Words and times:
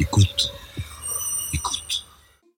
Écoute. 0.00 0.50
Écoute. 1.52 2.06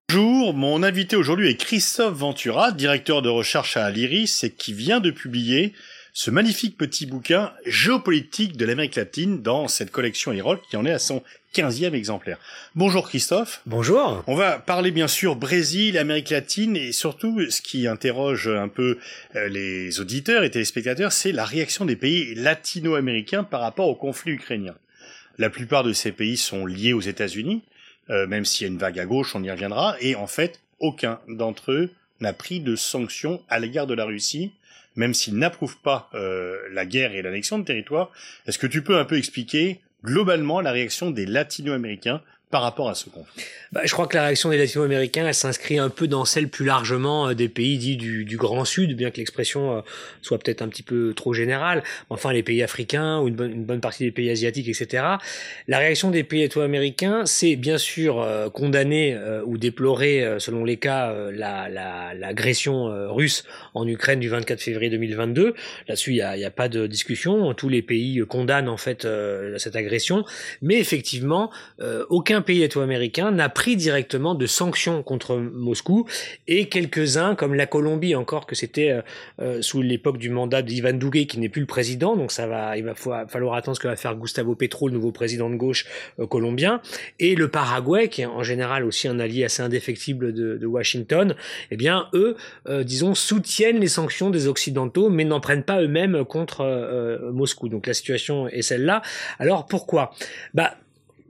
Bonjour, 0.08 0.54
mon 0.54 0.84
invité 0.84 1.16
aujourd'hui 1.16 1.48
est 1.48 1.56
Christophe 1.56 2.14
Ventura, 2.14 2.70
directeur 2.70 3.20
de 3.20 3.28
recherche 3.28 3.76
à 3.76 3.90
l'IRIS 3.90 4.44
et 4.44 4.50
qui 4.50 4.72
vient 4.72 5.00
de 5.00 5.10
publier 5.10 5.72
ce 6.12 6.30
magnifique 6.30 6.78
petit 6.78 7.04
bouquin 7.04 7.52
géopolitique 7.66 8.56
de 8.56 8.64
l'Amérique 8.64 8.94
latine 8.94 9.42
dans 9.42 9.66
cette 9.66 9.90
collection 9.90 10.30
Herald 10.30 10.60
qui 10.70 10.76
en 10.76 10.86
est 10.86 10.92
à 10.92 11.00
son 11.00 11.24
15e 11.52 11.94
exemplaire. 11.94 12.38
Bonjour 12.76 13.08
Christophe. 13.08 13.60
Bonjour. 13.66 14.22
On 14.28 14.36
va 14.36 14.60
parler 14.60 14.92
bien 14.92 15.08
sûr 15.08 15.34
Brésil, 15.34 15.98
Amérique 15.98 16.30
latine 16.30 16.76
et 16.76 16.92
surtout 16.92 17.50
ce 17.50 17.60
qui 17.60 17.88
interroge 17.88 18.46
un 18.46 18.68
peu 18.68 18.98
euh, 19.34 19.48
les 19.48 19.98
auditeurs 19.98 20.44
et 20.44 20.50
téléspectateurs, 20.52 21.10
c'est 21.10 21.32
la 21.32 21.44
réaction 21.44 21.86
des 21.86 21.96
pays 21.96 22.36
latino-américains 22.36 23.42
par 23.42 23.62
rapport 23.62 23.88
au 23.88 23.96
conflit 23.96 24.30
ukrainien. 24.30 24.76
La 25.38 25.50
plupart 25.50 25.82
de 25.84 25.92
ces 25.92 26.12
pays 26.12 26.36
sont 26.36 26.66
liés 26.66 26.92
aux 26.92 27.00
États-Unis, 27.00 27.62
euh, 28.10 28.26
même 28.26 28.44
s'il 28.44 28.66
y 28.66 28.70
a 28.70 28.72
une 28.72 28.78
vague 28.78 28.98
à 28.98 29.06
gauche, 29.06 29.34
on 29.34 29.42
y 29.42 29.50
reviendra, 29.50 29.96
et 30.00 30.14
en 30.14 30.26
fait, 30.26 30.60
aucun 30.80 31.20
d'entre 31.28 31.72
eux 31.72 31.90
n'a 32.20 32.32
pris 32.32 32.60
de 32.60 32.76
sanctions 32.76 33.42
à 33.48 33.58
l'égard 33.58 33.86
de 33.86 33.94
la 33.94 34.04
Russie, 34.04 34.52
même 34.96 35.14
s'ils 35.14 35.36
n'approuvent 35.36 35.78
pas 35.78 36.10
euh, 36.14 36.58
la 36.72 36.84
guerre 36.84 37.14
et 37.14 37.22
l'annexion 37.22 37.58
de 37.58 37.64
territoire. 37.64 38.10
Est-ce 38.46 38.58
que 38.58 38.66
tu 38.66 38.82
peux 38.82 38.98
un 38.98 39.04
peu 39.04 39.16
expliquer 39.16 39.80
globalement 40.04 40.60
la 40.60 40.72
réaction 40.72 41.10
des 41.10 41.26
latino-américains 41.26 42.22
par 42.52 42.62
rapport 42.62 42.90
à 42.90 42.94
ce 42.94 43.08
conflit 43.08 43.44
bah, 43.72 43.80
Je 43.84 43.92
crois 43.92 44.06
que 44.06 44.14
la 44.14 44.24
réaction 44.24 44.50
des 44.50 44.58
latino-américains, 44.58 45.26
elle 45.26 45.34
s'inscrit 45.34 45.78
un 45.78 45.88
peu 45.88 46.06
dans 46.06 46.26
celle 46.26 46.48
plus 46.48 46.66
largement 46.66 47.28
euh, 47.28 47.34
des 47.34 47.48
pays 47.48 47.78
dits 47.78 47.96
du, 47.96 48.26
du 48.26 48.36
Grand 48.36 48.66
Sud, 48.66 48.94
bien 48.94 49.10
que 49.10 49.16
l'expression 49.16 49.78
euh, 49.78 49.80
soit 50.20 50.38
peut-être 50.38 50.60
un 50.60 50.68
petit 50.68 50.82
peu 50.82 51.14
trop 51.14 51.32
générale. 51.32 51.82
Enfin, 52.10 52.30
les 52.30 52.42
pays 52.42 52.62
africains 52.62 53.20
ou 53.20 53.28
une 53.28 53.34
bonne, 53.34 53.52
une 53.52 53.64
bonne, 53.64 53.80
partie 53.80 54.04
des 54.04 54.10
pays 54.10 54.28
asiatiques, 54.30 54.68
etc. 54.68 55.02
La 55.66 55.78
réaction 55.78 56.10
des 56.10 56.24
pays 56.24 56.42
latino-américains, 56.42 57.24
c'est 57.24 57.56
bien 57.56 57.78
sûr 57.78 58.20
euh, 58.20 58.50
condamner 58.50 59.18
ou 59.46 59.56
déplorer, 59.56 60.36
selon 60.38 60.64
les 60.64 60.76
cas, 60.76 61.14
l'agression 61.32 62.88
la, 62.88 62.98
la, 62.98 63.12
russe 63.12 63.44
en 63.72 63.86
Ukraine 63.88 64.20
du 64.20 64.28
24 64.28 64.60
février 64.60 64.90
2022. 64.90 65.54
Là-dessus, 65.88 66.10
il 66.10 66.16
n'y 66.16 66.20
a, 66.20 66.46
a, 66.46 66.50
pas 66.50 66.68
de 66.68 66.86
discussion. 66.86 67.54
Tous 67.54 67.70
les 67.70 67.80
pays 67.80 68.22
condamnent 68.28 68.68
en 68.68 68.76
fait 68.76 69.06
cette 69.56 69.76
agression, 69.76 70.24
mais 70.60 70.78
effectivement, 70.78 71.50
aucun 72.10 72.41
pays 72.42 72.60
latino-américain 72.60 73.30
n'a 73.30 73.48
pris 73.48 73.76
directement 73.76 74.34
de 74.34 74.46
sanctions 74.46 75.02
contre 75.02 75.36
Moscou 75.36 76.06
et 76.46 76.68
quelques-uns, 76.68 77.34
comme 77.34 77.54
la 77.54 77.66
Colombie 77.66 78.14
encore, 78.14 78.46
que 78.46 78.54
c'était 78.54 78.90
euh, 78.90 79.02
euh, 79.40 79.62
sous 79.62 79.82
l'époque 79.82 80.18
du 80.18 80.30
mandat 80.30 80.62
d'Ivan 80.62 80.92
Duque 80.92 81.26
qui 81.26 81.38
n'est 81.38 81.48
plus 81.48 81.60
le 81.60 81.66
président, 81.66 82.16
donc 82.16 82.32
ça 82.32 82.46
va, 82.46 82.76
il 82.76 82.84
va 82.84 82.94
falloir 82.94 83.54
attendre 83.54 83.76
ce 83.76 83.80
que 83.80 83.88
va 83.88 83.96
faire 83.96 84.14
Gustavo 84.14 84.54
Petro, 84.54 84.88
le 84.88 84.94
nouveau 84.94 85.12
président 85.12 85.50
de 85.50 85.56
gauche 85.56 85.86
euh, 86.18 86.26
colombien, 86.26 86.80
et 87.18 87.34
le 87.34 87.48
Paraguay, 87.48 88.08
qui 88.08 88.22
est 88.22 88.26
en 88.26 88.42
général 88.42 88.84
aussi 88.84 89.08
un 89.08 89.18
allié 89.18 89.44
assez 89.44 89.62
indéfectible 89.62 90.32
de, 90.32 90.66
Washington, 90.66 91.34
eh 91.70 91.76
bien 91.76 92.08
eux, 92.14 92.36
disons, 92.84 93.14
soutiennent 93.14 93.78
les 93.78 93.88
sanctions 93.88 94.30
des 94.30 94.46
Occidentaux, 94.46 95.10
mais 95.10 95.24
n'en 95.24 95.40
prennent 95.40 95.64
pas 95.64 95.82
eux-mêmes 95.82 96.24
contre 96.24 97.30
Moscou. 97.32 97.68
Donc 97.68 97.86
la 97.86 97.92
situation 97.92 98.48
est 98.48 98.62
celle-là. 98.62 99.02
Alors 99.38 99.66
pourquoi? 99.66 100.12
Bah 100.54 100.74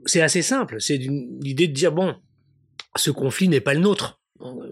c'est 0.05 0.21
assez 0.21 0.41
simple. 0.41 0.77
C'est 0.79 0.97
l'idée 0.97 1.67
de 1.67 1.73
dire 1.73 1.91
bon, 1.91 2.15
ce 2.95 3.11
conflit 3.11 3.47
n'est 3.47 3.61
pas 3.61 3.73
le 3.73 3.79
nôtre. 3.79 4.19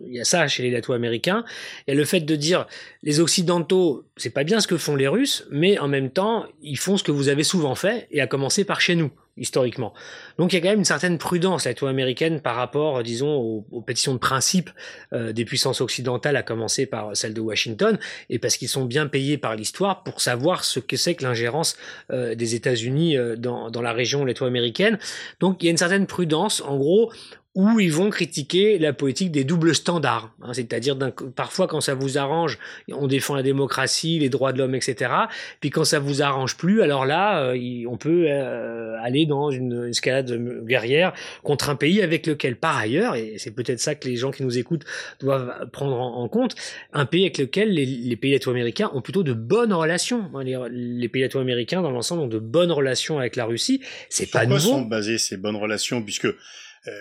Il 0.06 0.16
y 0.16 0.20
a 0.20 0.26
ça 0.26 0.48
chez 0.48 0.64
les 0.64 0.72
Latino-américains. 0.72 1.46
Il 1.88 1.92
y 1.92 1.94
a 1.94 1.98
le 1.98 2.04
fait 2.04 2.20
de 2.20 2.36
dire 2.36 2.68
les 3.04 3.20
Occidentaux, 3.20 4.06
c'est 4.18 4.32
pas 4.32 4.44
bien 4.44 4.60
ce 4.60 4.68
que 4.68 4.78
font 4.78 4.96
les 4.96 5.08
Russes, 5.08 5.48
mais 5.50 5.80
en 5.80 5.88
même 5.88 6.10
temps, 6.10 6.46
ils 6.62 6.78
font 6.78 6.98
ce 6.98 7.04
que 7.04 7.12
vous 7.12 7.30
avez 7.30 7.44
souvent 7.44 7.76
fait, 7.76 8.08
et 8.12 8.20
à 8.20 8.28
commencer 8.28 8.66
par 8.66 8.82
chez 8.82 8.96
nous 8.96 9.12
historiquement. 9.38 9.94
Donc 10.38 10.52
il 10.52 10.58
y 10.58 10.60
a 10.60 10.61
quand 10.61 10.70
même 10.70 10.80
une 10.80 10.86
certaine 10.86 11.17
prudence 11.17 11.66
latino-américaine 11.66 12.42
par 12.42 12.55
rapport, 12.55 13.02
disons, 13.04 13.64
aux, 13.72 13.82
pétitions 13.82 14.14
de 14.14 14.20
principe 14.20 14.70
euh, 15.14 15.32
des 15.32 15.45
puissances 15.45 15.82
occidentales, 15.82 16.36
à 16.36 16.44
commencer 16.44 16.86
par 16.86 17.16
celle 17.16 17.33
de 17.33 17.42
Washington, 17.42 17.98
et 18.30 18.39
parce 18.39 18.58
qu'ils 18.58 18.70
sont 18.70 18.86
bien 18.86 19.08
payés 19.08 19.38
par 19.38 19.55
l'histoire 19.55 20.04
pour 20.04 20.22
savoir 20.22 20.64
ce 20.64 20.80
que 20.80 20.98
c'est 20.98 21.16
que 21.16 21.23
l'ingérence 21.23 21.78
euh, 22.11 22.36
des 22.36 22.55
États-Unis 22.55 23.17
euh, 23.17 23.36
dans, 23.36 23.70
dans 23.70 23.82
la 23.82 23.94
région 23.94 24.26
latino-américaine. 24.26 25.00
Donc 25.39 25.64
il 25.64 25.66
y 25.66 25.70
a 25.70 25.72
une 25.72 25.78
certaine 25.78 26.08
prudence. 26.08 26.61
En 26.61 26.78
gros, 26.78 27.11
où 27.54 27.82
ils 27.82 27.92
vont 27.92 28.10
critiquer 28.10 28.80
la 28.80 28.94
politique 28.94 29.30
des 29.32 29.44
doubles 29.44 29.76
standards. 29.76 30.34
Hein, 30.42 30.54
C'est-à-dire 30.54 30.98
parfois 31.36 31.67
quand 31.67 31.82
ça 31.82 31.94
vous 31.94 32.17
arrange, 32.17 32.58
on 32.89 33.08
défend 33.08 33.36
la 33.36 33.44
démocratie, 33.44 34.20
les 34.20 34.30
droits 34.30 34.54
de 34.54 34.58
l'homme, 34.58 34.73
etc. 34.73 35.12
Puis 35.60 35.70
quand 35.70 35.84
ça 35.84 36.00
vous 36.00 36.22
arrange 36.22 36.56
plus, 36.56 36.82
alors 36.82 37.06
là, 37.06 37.44
euh, 37.44 37.86
on 37.90 37.98
peut 37.98 38.26
euh, 38.30 38.95
aller 39.02 39.26
dans 39.26 39.52
une 39.52 39.90
escalade 39.90 40.32
guerrière 40.66 41.11
contre 41.44 41.70
un 41.70 41.76
pays 41.76 42.02
avec 42.02 42.26
lequel, 42.26 42.56
par 42.56 42.78
ailleurs, 42.78 43.16
et 43.16 43.36
c'est 43.38 43.52
peut-être 43.52 43.82
ça 43.82 43.95
que 43.95 44.08
les 44.08 44.16
gens 44.16 44.32
qui 44.32 44.44
nous 44.44 44.58
écoutent 44.58 44.86
doivent 45.20 45.70
prendre 45.72 46.00
en, 46.00 46.30
compte, 46.30 46.56
un 46.94 47.06
pays 47.06 47.23
avec 47.23 47.38
lequel 47.38 47.73
les, 47.73 47.86
les 47.86 48.16
pays 48.16 48.32
latino-américains 48.32 48.92
ont 48.94 49.02
plutôt 49.02 49.23
de 49.23 49.34
bonnes 49.34 49.73
relations. 49.73 50.30
Hein, 50.36 50.44
les, 50.45 50.58
les 50.72 51.10
pays 51.10 51.23
latino-américains, 51.23 51.82
dans 51.82 51.92
l'ensemble, 51.92 52.22
ont 52.22 52.28
de 52.28 52.40
bonnes 52.40 52.72
relations 52.72 53.20
avec 53.20 53.36
la 53.36 53.44
Russie. 53.44 53.82
C'est 54.08 54.32
pas 54.32 54.45
nouveau. 54.45 54.60
sont 54.60 54.82
basées 54.84 55.17
ces 55.17 55.36
bonnes 55.36 55.58
relations, 55.58 56.02
puisque 56.02 56.28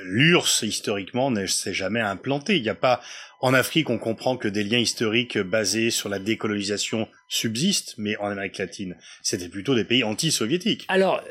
l'URSS, 0.02 0.62
historiquement, 0.62 1.30
ne 1.30 1.46
s'est 1.46 1.74
jamais 1.74 2.00
implanté. 2.00 2.56
Il 2.56 2.62
n'y 2.62 2.68
a 2.68 2.74
pas 2.74 3.00
en 3.40 3.54
Afrique, 3.54 3.90
on 3.90 3.98
comprend 3.98 4.36
que 4.36 4.48
des 4.48 4.62
liens 4.62 4.78
historiques 4.78 5.38
basés 5.38 5.90
sur 5.90 6.08
la 6.08 6.18
décolonisation 6.18 7.08
subsistent, 7.28 7.94
mais 7.96 8.16
en 8.16 8.26
Amérique 8.26 8.58
latine, 8.58 8.96
c'était 9.22 9.48
plutôt 9.48 9.74
des 9.74 9.84
pays 9.84 10.02
anti-soviétiques. 10.02 10.84
Alors, 10.88 11.22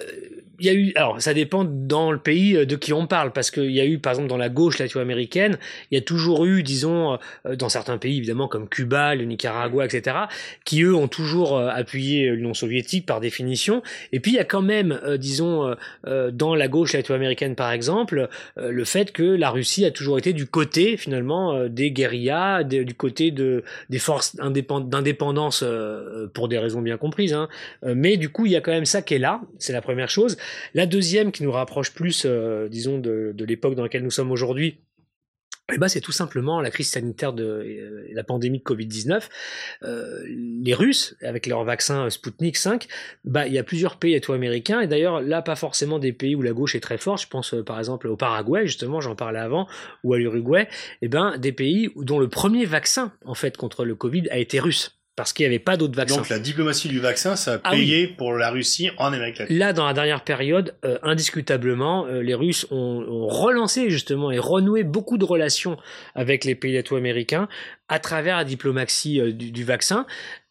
il 0.59 0.65
y 0.65 0.69
a 0.69 0.73
eu, 0.73 0.93
alors 0.95 1.21
ça 1.21 1.33
dépend 1.33 1.65
dans 1.65 2.11
le 2.11 2.19
pays 2.19 2.65
de 2.65 2.75
qui 2.75 2.93
on 2.93 3.05
parle, 3.05 3.33
parce 3.33 3.51
qu'il 3.51 3.71
y 3.71 3.81
a 3.81 3.85
eu, 3.85 3.99
par 3.99 4.13
exemple, 4.13 4.29
dans 4.29 4.37
la 4.37 4.49
gauche 4.49 4.79
latino-américaine, 4.79 5.57
il 5.91 5.95
y 5.95 5.97
a 5.97 6.01
toujours 6.01 6.45
eu, 6.45 6.63
disons, 6.63 7.19
dans 7.53 7.69
certains 7.69 7.97
pays 7.97 8.17
évidemment 8.17 8.47
comme 8.47 8.69
Cuba, 8.69 9.13
le 9.13 9.25
Nicaragua, 9.25 9.85
etc., 9.85 10.15
qui 10.65 10.83
eux 10.83 10.95
ont 10.95 11.09
toujours 11.09 11.59
appuyé 11.59 12.31
l'Union 12.31 12.53
soviétique 12.53 13.05
par 13.05 13.19
définition. 13.19 13.83
Et 14.13 14.19
puis 14.19 14.31
il 14.31 14.35
y 14.35 14.39
a 14.39 14.45
quand 14.45 14.61
même, 14.61 14.99
disons, 15.17 15.75
dans 16.05 16.55
la 16.55 16.67
gauche 16.69 16.93
latino-américaine 16.93 17.55
par 17.55 17.71
exemple, 17.71 18.29
le 18.55 18.85
fait 18.85 19.11
que 19.11 19.23
la 19.23 19.49
Russie 19.49 19.85
a 19.85 19.91
toujours 19.91 20.17
été 20.17 20.33
du 20.33 20.45
côté 20.45 20.97
finalement 20.97 21.67
des 21.67 21.91
guérilla, 21.99 22.63
du 22.63 22.93
côté 22.93 23.31
de, 23.31 23.63
des 23.89 23.99
forces 23.99 24.35
d'indépendance 24.35 25.63
euh, 25.63 26.27
pour 26.33 26.47
des 26.47 26.57
raisons 26.57 26.81
bien 26.81 26.97
comprises. 26.97 27.33
Hein. 27.33 27.49
Euh, 27.83 27.93
mais 27.95 28.17
du 28.17 28.29
coup, 28.29 28.45
il 28.45 28.51
y 28.51 28.55
a 28.55 28.61
quand 28.61 28.71
même 28.71 28.85
ça 28.85 29.01
qui 29.01 29.15
est 29.15 29.19
là, 29.19 29.41
c'est 29.57 29.73
la 29.73 29.81
première 29.81 30.09
chose. 30.09 30.37
La 30.73 30.85
deuxième 30.85 31.31
qui 31.31 31.43
nous 31.43 31.51
rapproche 31.51 31.93
plus, 31.93 32.23
euh, 32.25 32.69
disons, 32.69 32.97
de, 32.99 33.33
de 33.35 33.45
l'époque 33.45 33.75
dans 33.75 33.83
laquelle 33.83 34.03
nous 34.03 34.11
sommes 34.11 34.31
aujourd'hui, 34.31 34.79
eh 35.73 35.77
ben, 35.77 35.87
c'est 35.87 36.01
tout 36.01 36.11
simplement 36.11 36.61
la 36.61 36.71
crise 36.71 36.89
sanitaire 36.89 37.33
de 37.33 37.43
euh, 37.43 38.07
la 38.11 38.23
pandémie 38.23 38.59
de 38.59 38.63
Covid-19. 38.63 39.27
Euh, 39.83 40.23
les 40.27 40.73
Russes, 40.73 41.15
avec 41.21 41.47
leur 41.47 41.63
vaccin 41.63 42.09
Sputnik 42.09 42.57
5, 42.57 42.87
bah, 43.23 43.47
il 43.47 43.53
y 43.53 43.57
a 43.57 43.63
plusieurs 43.63 43.97
pays 43.97 44.13
latino-américains, 44.13 44.81
et 44.81 44.87
d'ailleurs 44.87 45.21
là, 45.21 45.41
pas 45.41 45.55
forcément 45.55 45.99
des 45.99 46.13
pays 46.13 46.35
où 46.35 46.41
la 46.41 46.53
gauche 46.53 46.75
est 46.75 46.79
très 46.79 46.97
forte, 46.97 47.23
je 47.23 47.27
pense 47.27 47.53
euh, 47.53 47.63
par 47.63 47.79
exemple 47.79 48.07
au 48.07 48.15
Paraguay, 48.15 48.65
justement, 48.65 49.01
j'en 49.01 49.15
parlais 49.15 49.39
avant, 49.39 49.67
ou 50.03 50.13
à 50.13 50.17
l'Uruguay, 50.17 50.67
eh 51.01 51.07
ben, 51.07 51.37
des 51.37 51.51
pays 51.51 51.89
dont 51.95 52.19
le 52.19 52.27
premier 52.27 52.65
vaccin, 52.65 53.13
en 53.25 53.35
fait, 53.35 53.57
contre 53.57 53.85
le 53.85 53.95
Covid 53.95 54.29
a 54.29 54.37
été 54.37 54.59
russe 54.59 54.98
parce 55.19 55.33
qu'il 55.33 55.43
n'y 55.43 55.47
avait 55.47 55.59
pas 55.59 55.75
d'autres 55.75 55.97
vaccins. 55.97 56.15
Donc 56.15 56.29
la 56.29 56.39
diplomatie 56.39 56.87
du 56.87 57.01
vaccin, 57.01 57.35
ça 57.35 57.55
a 57.55 57.57
payé 57.57 58.05
ah 58.05 58.07
oui. 58.09 58.15
pour 58.17 58.31
la 58.35 58.49
Russie 58.51 58.89
en 58.95 59.11
Amérique 59.11 59.39
latine. 59.39 59.57
Là, 59.57 59.73
dans 59.73 59.85
la 59.85 59.91
dernière 59.91 60.23
période, 60.23 60.75
euh, 60.85 60.97
indiscutablement, 61.03 62.05
euh, 62.05 62.21
les 62.21 62.33
Russes 62.33 62.65
ont, 62.71 63.05
ont, 63.05 63.27
relancé 63.27 63.89
justement 63.89 64.31
et 64.31 64.39
renoué 64.39 64.83
beaucoup 64.83 65.17
de 65.17 65.25
relations 65.25 65.75
avec 66.15 66.45
les 66.45 66.55
pays 66.55 66.73
latino-américains 66.73 67.49
à 67.89 67.99
travers 67.99 68.37
la 68.37 68.45
diplomatie 68.45 69.19
euh, 69.19 69.33
du, 69.33 69.51
du, 69.51 69.65
vaccin. 69.65 70.05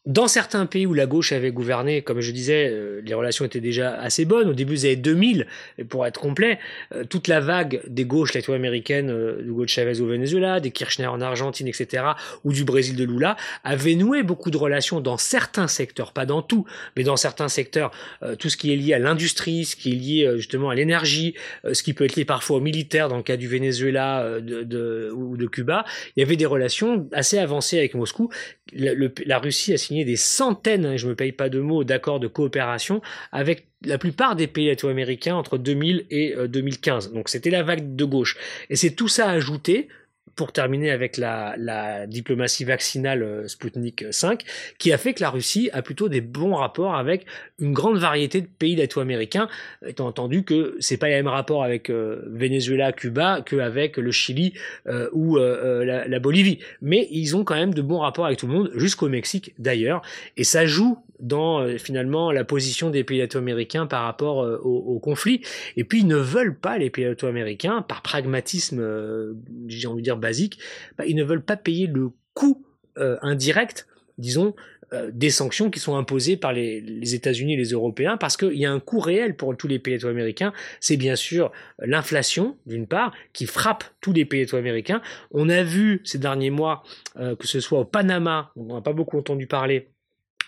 Dans 0.07 0.27
certains 0.27 0.65
pays 0.65 0.87
où 0.87 0.95
la 0.95 1.05
gauche 1.05 1.33
avait 1.33 1.51
gouverné, 1.51 2.01
comme 2.01 2.21
je 2.21 2.31
disais, 2.31 2.71
euh, 2.71 3.03
les 3.05 3.13
relations 3.13 3.45
étaient 3.45 3.61
déjà 3.61 3.95
assez 3.95 4.25
bonnes. 4.25 4.49
Au 4.49 4.55
début 4.55 4.75
des 4.75 4.85
années 4.87 4.97
2000, 4.97 5.47
pour 5.91 6.07
être 6.07 6.19
complet, 6.19 6.59
euh, 6.95 7.05
toute 7.05 7.29
la 7.29 7.41
vague 7.41 7.83
des 7.87 8.07
gauches 8.07 8.33
latino-américaines, 8.33 9.11
euh, 9.11 9.43
de 9.43 9.67
Chavez 9.67 10.01
au 10.01 10.07
Venezuela, 10.07 10.61
des 10.61 10.71
Kirchner 10.71 11.09
en 11.09 11.21
Argentine, 11.21 11.67
etc., 11.67 12.05
ou 12.45 12.55
du 12.55 12.65
Brésil 12.65 12.97
de 12.97 13.05
Lula, 13.05 13.37
avait 13.65 13.97
noué 13.97 14.23
beaucoup 14.23 14.51
de 14.51 14.57
relations 14.57 15.01
dans 15.01 15.19
certains 15.19 15.69
secteurs, 15.69 16.13
pas 16.13 16.25
dans 16.25 16.41
tout, 16.41 16.65
mais 16.97 17.03
dans 17.03 17.17
certains 17.17 17.49
secteurs, 17.49 17.91
tout 18.39 18.49
ce 18.49 18.57
qui 18.57 18.73
est 18.73 18.77
lié 18.77 18.95
à 18.95 18.99
l'industrie, 18.99 19.65
ce 19.65 19.77
qui 19.77 19.93
est 19.93 19.97
lié 19.97 20.33
justement 20.37 20.71
à 20.71 20.75
l'énergie, 20.75 21.35
ce 21.71 21.83
qui 21.83 21.93
peut 21.93 22.05
être 22.05 22.17
lié 22.17 22.25
parfois 22.25 22.59
au 22.59 22.61
militaire, 22.61 23.09
dans 23.09 23.17
le 23.17 23.23
cas 23.23 23.37
du 23.37 23.49
Venezuela 23.49 24.41
de, 24.41 24.63
de, 24.63 25.11
ou 25.15 25.37
de 25.37 25.47
Cuba. 25.47 25.85
Il 26.17 26.21
y 26.21 26.23
avait 26.23 26.37
des 26.37 26.47
relations 26.47 27.09
assez 27.13 27.39
avancées 27.39 27.79
avec 27.79 27.95
Moscou. 27.95 28.31
La 28.73 29.39
Russie 29.39 29.73
a 29.73 29.79
signé 29.79 30.05
des 30.05 30.17
centaines, 30.17 30.87
hein, 30.87 30.97
je 30.97 31.09
me 31.09 31.15
paye 31.15 31.33
pas 31.33 31.49
de 31.49 31.61
mots, 31.61 31.85
d'accords 31.85 32.21
de 32.21 32.29
coopération 32.29 33.01
avec 33.33 33.67
la 33.85 33.99
plupart 33.99 34.37
des 34.37 34.47
pays 34.47 34.67
latino-américains 34.67 35.37
entre 35.37 35.59
2000 35.59 36.07
et 36.11 36.35
2015. 36.49 37.13
Donc 37.13 37.29
c'était 37.29 37.51
la 37.51 37.63
vague 37.63 37.97
de 37.97 38.05
gauche. 38.05 38.37
Et 38.71 38.77
c'est 38.77 38.91
tout 38.91 39.09
ça 39.09 39.29
ajouté 39.31 39.89
pour 40.37 40.53
terminer 40.53 40.91
avec 40.91 41.17
la, 41.17 41.55
la 41.59 42.07
diplomatie 42.07 42.65
vaccinale 42.65 43.23
euh, 43.23 43.49
Sputnik 43.49 44.05
5, 44.11 44.45
qui 44.79 44.93
a 44.93 44.99
fait 44.99 45.15
que 45.15 45.23
la 45.23 45.31
Russie 45.31 45.71
a 45.73 45.83
plutôt 45.83 46.09
des 46.09 46.21
bons 46.21 46.55
rapports 46.55 46.95
avec 46.95 47.27
une 47.59 47.73
grande 47.73 47.99
variété 47.99 48.41
de 48.41 48.47
pays 48.47 48.77
latino-américains, 48.77 49.49
étant 49.87 50.07
entendu 50.07 50.45
que 50.45 50.77
c'est 50.81 50.97
pas 50.97 51.09
les 51.09 51.15
mêmes 51.15 51.29
rapports 51.29 51.65
avec 51.65 51.91
euh, 51.91 52.23
Venezuela, 52.27 52.93
Cuba 52.93 53.43
qu'avec 53.45 53.97
le 53.97 54.11
Chili 54.11 54.55
euh, 54.87 55.09
ou 55.13 55.37
la, 55.37 56.07
la, 56.07 56.19
Bolivie. 56.19 56.59
Mais 56.83 57.09
ils 57.11 57.37
ont 57.37 57.45
quand 57.45 57.55
même 57.55 57.75
de 57.75 57.83
bons 57.83 57.99
rapports 57.99 58.27
avec 58.27 58.39
tout 58.39 58.47
le 58.47 58.53
monde, 58.53 58.71
jusqu'au 58.75 59.09
Mexique 59.09 59.55
d'ailleurs, 59.59 60.03
et 60.37 60.45
ça 60.45 60.67
joue 60.67 60.99
dans 61.21 61.79
finalement 61.79 62.31
la 62.31 62.45
position 62.45 62.91
des 62.91 63.05
pays 63.05 63.19
latino-américains 63.19 63.87
par 63.87 64.05
rapport 64.05 64.39
au, 64.65 64.77
au, 64.77 64.99
conflit. 65.01 65.43
Et 65.77 65.85
puis 65.85 66.01
ils 66.01 66.07
ne 66.07 66.17
veulent 66.17 66.57
pas 66.57 66.79
les 66.79 66.91
pays 66.91 67.05
latino-américains, 67.05 67.83
par 67.83 68.03
pragmatisme, 68.03 69.35
j'ai 69.67 69.89
envie 69.89 70.03
de 70.03 70.05
dire 70.05 70.17
basique, 70.17 70.59
bah, 70.97 71.05
ils 71.07 71.17
ne 71.17 71.25
veulent 71.25 71.45
pas 71.45 71.57
payer 71.57 71.87
le 71.87 72.11
coût 72.35 72.65
euh, 72.99 73.17
indirect, 73.23 73.87
disons, 74.17 74.55
euh, 74.93 75.11
des 75.13 75.31
sanctions 75.31 75.71
qui 75.71 75.79
sont 75.79 75.97
imposées 75.97 76.37
par 76.37 76.53
les, 76.53 77.15
États-Unis 77.15 77.55
et 77.55 77.57
les 77.57 77.71
Européens, 77.71 78.17
parce 78.17 78.37
qu'il 78.37 78.57
y 78.57 78.65
a 78.65 78.73
un 78.73 78.81
coût 78.81 78.99
réel 78.99 79.37
pour 79.37 79.57
tous 79.57 79.69
les 79.69 79.79
pays 79.79 80.05
américains. 80.05 80.53
C'est 80.81 80.97
bien 80.97 81.15
sûr 81.15 81.53
l'inflation, 81.79 82.57
d'une 82.67 82.87
part, 82.87 83.13
qui 83.33 83.47
frappe 83.47 83.85
tous 84.01 84.13
les 84.13 84.25
pays 84.25 84.47
américains. 84.53 85.01
On 85.31 85.49
a 85.49 85.63
vu 85.63 86.01
ces 86.05 86.19
derniers 86.19 86.51
mois, 86.51 86.83
euh, 87.19 87.37
que 87.37 87.47
ce 87.47 87.61
soit 87.61 87.81
au 87.81 87.85
Panama, 87.85 88.51
on 88.57 88.75
n'a 88.75 88.81
pas 88.81 88.93
beaucoup 88.93 89.19
entendu 89.19 89.47
parler, 89.47 89.89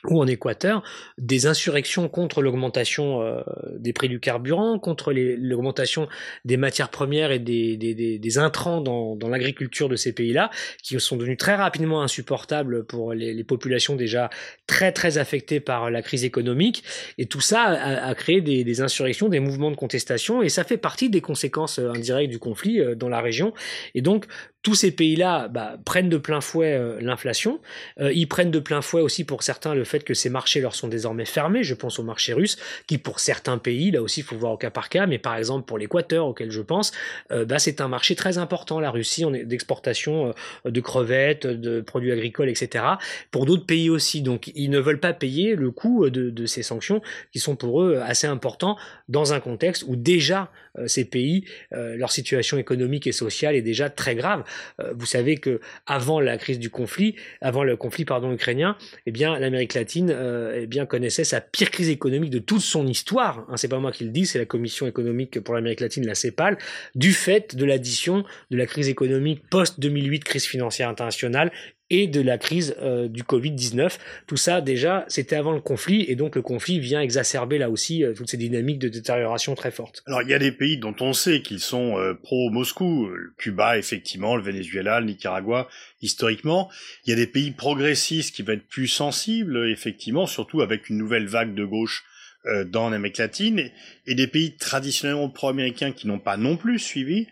ou 0.09 0.21
en 0.21 0.27
Équateur, 0.27 0.83
des 1.19 1.47
insurrections 1.47 2.09
contre 2.09 2.43
l'augmentation 2.43 3.23
euh, 3.23 3.43
des 3.77 3.93
prix 3.93 4.09
du 4.09 4.21
carburant, 4.21 4.79
contre 4.79 5.13
l'augmentation 5.13 6.09
des 6.45 6.57
matières 6.57 6.91
premières 6.91 7.33
et 7.33 7.39
des, 7.39 7.77
des, 7.77 8.19
des, 8.19 8.39
intrants 8.39 8.81
dans, 8.81 9.17
dans 9.17 9.29
l'agriculture 9.29 9.89
de 9.89 9.97
ces 9.97 10.13
pays-là, 10.13 10.51
qui 10.83 10.99
sont 11.01 11.17
devenus 11.17 11.37
très 11.37 11.55
rapidement 11.55 12.03
insupportables 12.03 12.85
pour 12.85 13.13
les, 13.13 13.45
populations 13.45 13.97
déjà 13.97 14.31
très 14.67 14.93
très 14.93 15.19
affectées 15.19 15.61
par 15.61 15.91
la 15.91 16.03
crise 16.03 16.25
économique. 16.25 16.85
Et 17.19 17.27
tout 17.27 17.41
ça 17.41 17.63
a, 17.63 18.15
créé 18.15 18.41
des, 18.41 18.81
insurrections, 18.81 19.29
des 19.29 19.41
mouvements 19.41 19.71
de 19.71 19.77
contestation, 19.77 20.43
et 20.43 20.49
ça 20.49 20.65
fait 20.65 20.77
partie 20.77 21.11
des 21.11 21.21
conséquences 21.21 21.79
euh, 21.79 21.91
indirectes 21.91 22.31
du 22.31 22.39
conflit 22.39 22.81
euh, 22.81 22.95
dans 22.95 23.09
la 23.09 23.21
région. 23.21 23.53
Et 23.95 24.03
donc 24.03 24.27
tous 24.63 24.75
ces 24.75 24.91
pays-là 24.91 25.49
bah, 25.49 25.77
prennent 25.85 26.09
de 26.09 26.19
plein 26.19 26.41
fouet 26.41 27.01
l'inflation. 27.01 27.61
ils 27.99 28.27
prennent 28.27 28.51
de 28.51 28.59
plein 28.59 28.83
fouet 28.83 29.03
aussi 29.03 29.25
pour 29.25 29.43
certains 29.43 29.75
le 29.75 29.85
fait 29.85 30.05
que 30.05 30.15
ces 30.15 30.31
marchés 30.31 30.61
leur 30.61 30.75
sont 30.75 30.89
désormais 30.89 31.25
fermés. 31.25 31.63
Je 31.63 31.75
pense 31.75 31.99
au 31.99 32.03
marché 32.03 32.33
russe, 32.33 32.59
qui 32.87 32.99
pour 32.99 33.21
certains 33.21 33.59
pays, 33.59 33.91
là 33.91 34.03
aussi 34.03 34.21
il 34.21 34.23
faut 34.23 34.37
voir 34.37 34.53
au 34.53 34.57
cas 34.57 34.71
par 34.71 34.89
cas, 34.89 35.07
mais 35.07 35.19
par 35.19 35.37
exemple 35.37 35.67
pour 35.67 35.79
l'Équateur 35.79 36.27
auquel 36.27 36.51
je 36.51 36.61
pense, 36.61 36.93
euh, 37.31 37.45
bah, 37.45 37.59
c'est 37.59 37.81
un 37.81 37.89
marché 37.89 38.15
très 38.15 38.39
important. 38.39 38.81
La 38.81 38.91
Russie, 38.91 39.25
on 39.25 39.33
est 39.33 39.45
d'exportation 39.45 40.35
euh, 40.67 40.71
de 40.71 40.81
crevettes, 40.81 41.47
de 41.47 41.81
produits 41.81 42.13
agricoles, 42.13 42.49
etc. 42.49 42.85
Pour 43.31 43.47
d'autres 43.47 43.67
pays 43.67 43.91
aussi, 43.91 44.23
donc 44.23 44.51
ils 44.55 44.71
ne 44.71 44.79
veulent 44.79 45.01
pas 45.01 45.13
payer 45.13 45.55
le 45.55 45.71
coût 45.71 46.09
de, 46.11 46.31
de 46.31 46.47
ces 46.47 46.63
sanctions 46.63 47.03
qui 47.33 47.39
sont 47.39 47.57
pour 47.57 47.83
eux 47.83 48.01
assez 48.03 48.27
importants 48.27 48.77
dans 49.09 49.33
un 49.33 49.41
contexte 49.41 49.85
où 49.87 49.97
déjà 49.97 50.51
euh, 50.79 50.87
ces 50.87 51.05
pays, 51.05 51.45
leur 51.71 52.13
situation 52.13 52.59
économique 52.59 53.07
et 53.07 53.13
sociale 53.13 53.55
est 53.55 53.63
déjà 53.63 53.91
très 53.91 54.15
grave. 54.15 54.45
Vous 54.95 55.07
savez 55.07 55.37
que 55.37 55.61
avant 55.87 56.21
la 56.21 56.39
crise 56.39 56.59
du 56.59 56.71
conflit, 56.71 57.17
avant 57.41 57.65
le 57.65 57.77
conflit 57.77 58.05
pardon 58.05 58.33
ukrainien, 58.33 58.77
eh 59.07 59.11
bien 59.13 59.39
l'Amérique 59.39 59.75
latine 59.75 60.11
euh, 60.11 60.61
eh 60.63 60.67
bien, 60.67 60.87
connaissait 60.87 61.25
sa 61.25 61.41
pire 61.41 61.71
crise 61.71 61.89
économique 61.89 62.31
de 62.31 62.39
toute 62.39 62.61
son 62.61 62.87
histoire. 62.87 63.47
Hein, 63.49 63.57
c'est 63.57 63.69
pas 63.69 63.79
moi 63.79 63.93
qui 63.93 64.05
le 64.05 64.11
dis, 64.11 64.27
c'est 64.27 64.39
la 64.39 64.45
Commission 64.45 64.87
économique 64.87 65.41
pour 65.41 65.55
l'Amérique 65.55 65.81
latine, 65.81 66.07
la 66.07 66.15
CEPAL, 66.15 66.59
du 66.95 67.13
fait 67.13 67.57
de 67.57 67.65
l'addition 67.65 68.25
de 68.51 68.57
la 68.57 68.67
crise 68.67 68.89
économique 68.89 69.43
post-2008, 69.51 70.21
crise 70.21 70.47
financière 70.47 70.89
internationale, 70.89 71.51
et 71.91 72.07
de 72.07 72.21
la 72.21 72.39
crise 72.39 72.77
euh, 72.81 73.09
du 73.09 73.23
Covid-19. 73.23 73.99
Tout 74.27 74.37
ça, 74.37 74.61
déjà, 74.61 75.05
c'était 75.09 75.37
avant 75.37 75.53
le 75.53 75.61
conflit, 75.61 76.05
et 76.09 76.15
donc 76.15 76.37
le 76.37 76.43
conflit 76.43 76.79
vient 76.79 77.01
exacerber 77.01 77.59
là 77.59 77.69
aussi 77.69 78.05
euh, 78.05 78.15
toutes 78.15 78.31
ces 78.31 78.37
dynamiques 78.37 78.79
de 78.79 78.89
détérioration 78.89 79.55
très 79.55 79.71
fortes. 79.71 80.03
Alors, 80.07 80.23
il 80.23 80.29
y 80.29 80.35
a 80.35 80.39
des 80.39 80.53
pays 80.53 80.79
dont 80.79 80.95
on 81.01 81.13
sait 81.13 81.43
qu'ils 81.43 81.61
sont 81.61 81.97
pro-Moscou, 82.23 83.11
Cuba, 83.37 83.79
effectivement, 83.79 84.37
le 84.37 84.43
Venezuela, 84.43 85.01
le 85.01 85.07
Nicaragua, 85.07 85.69
historiquement. 86.03 86.71
Il 87.05 87.11
y 87.11 87.13
a 87.13 87.17
des 87.17 87.27
pays 87.27 87.51
progressistes 87.51 88.35
qui 88.35 88.43
vont 88.43 88.53
être 88.53 88.67
plus 88.69 88.89
sensibles, 88.89 89.69
effectivement, 89.71 90.27
surtout 90.27 90.63
avec 90.63 90.89
une 90.89 90.97
nouvelle 90.97 91.27
vague 91.27 91.55
de 91.55 91.65
gauche 91.65 92.05
euh, 92.47 92.65
dans 92.65 92.89
l'Amérique 92.89 93.19
latine, 93.19 93.71
et, 94.07 94.15
des 94.15 94.27
pays 94.27 94.57
traditionnellement 94.57 95.29
pro-américains 95.29 95.93
qui 95.93 96.07
n'ont 96.07 96.19
pas 96.19 96.39
non 96.39 96.57
plus 96.57 96.79
suivi. 96.79 97.27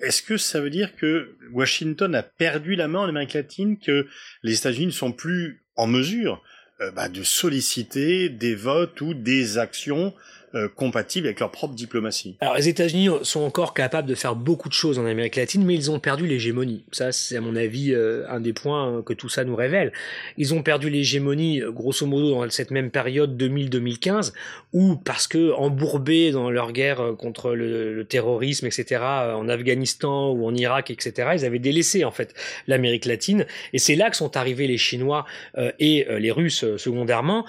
Est-ce 0.00 0.22
que 0.22 0.36
ça 0.36 0.60
veut 0.60 0.70
dire 0.70 0.94
que 0.96 1.36
Washington 1.52 2.14
a 2.14 2.22
perdu 2.22 2.76
la 2.76 2.88
main 2.88 3.00
en 3.00 3.08
Amérique 3.08 3.34
latine, 3.34 3.78
que 3.78 4.06
les 4.42 4.56
États-Unis 4.56 4.86
ne 4.86 4.92
sont 4.92 5.12
plus 5.12 5.62
en 5.76 5.86
mesure 5.86 6.42
euh, 6.80 6.90
bah, 6.92 7.08
de 7.08 7.22
solliciter 7.22 8.28
des 8.28 8.54
votes 8.54 9.00
ou 9.00 9.14
des 9.14 9.58
actions 9.58 10.14
euh, 10.54 10.66
compatibles 10.74 11.26
avec 11.26 11.40
leur 11.40 11.50
propre 11.50 11.74
diplomatie. 11.74 12.36
Alors 12.40 12.54
les 12.54 12.68
États-Unis 12.68 13.10
sont 13.22 13.42
encore 13.42 13.74
capables 13.74 14.08
de 14.08 14.14
faire 14.14 14.34
beaucoup 14.34 14.70
de 14.70 14.74
choses 14.74 14.98
en 14.98 15.04
Amérique 15.04 15.36
latine, 15.36 15.62
mais 15.62 15.74
ils 15.74 15.90
ont 15.90 16.00
perdu 16.00 16.26
l'hégémonie. 16.26 16.84
Ça, 16.90 17.12
c'est 17.12 17.36
à 17.36 17.42
mon 17.42 17.54
avis 17.54 17.92
euh, 17.92 18.24
un 18.30 18.40
des 18.40 18.54
points 18.54 19.02
que 19.02 19.12
tout 19.12 19.28
ça 19.28 19.44
nous 19.44 19.54
révèle. 19.54 19.92
Ils 20.38 20.54
ont 20.54 20.62
perdu 20.62 20.88
l'hégémonie, 20.88 21.60
euh, 21.60 21.70
grosso 21.70 22.06
modo, 22.06 22.30
dans 22.30 22.48
cette 22.48 22.70
même 22.70 22.90
période 22.90 23.38
2000-2015, 23.38 24.32
où 24.72 24.96
parce 24.96 25.26
que 25.26 25.52
embourbés 25.52 26.30
dans 26.30 26.50
leur 26.50 26.72
guerre 26.72 27.14
contre 27.18 27.54
le, 27.54 28.04
terrorisme, 28.08 28.64
etc., 28.64 29.02
en 29.02 29.50
Afghanistan 29.50 30.30
ou 30.30 30.46
en 30.46 30.54
Irak, 30.54 30.90
etc., 30.90 31.32
ils 31.34 31.44
avaient 31.44 31.58
délaissé 31.58 32.04
en 32.04 32.10
fait 32.10 32.34
l'Amérique 32.66 33.04
latine. 33.04 33.44
Et 33.74 33.78
c'est 33.78 33.96
là 33.96 34.08
que 34.08 34.16
sont 34.16 34.36
arrivés 34.36 34.66
les 34.66 34.78
Chinois 34.78 35.26
et 35.78 36.06
les 36.08 36.30
Russes 36.30 36.64
secondairement 36.76 37.44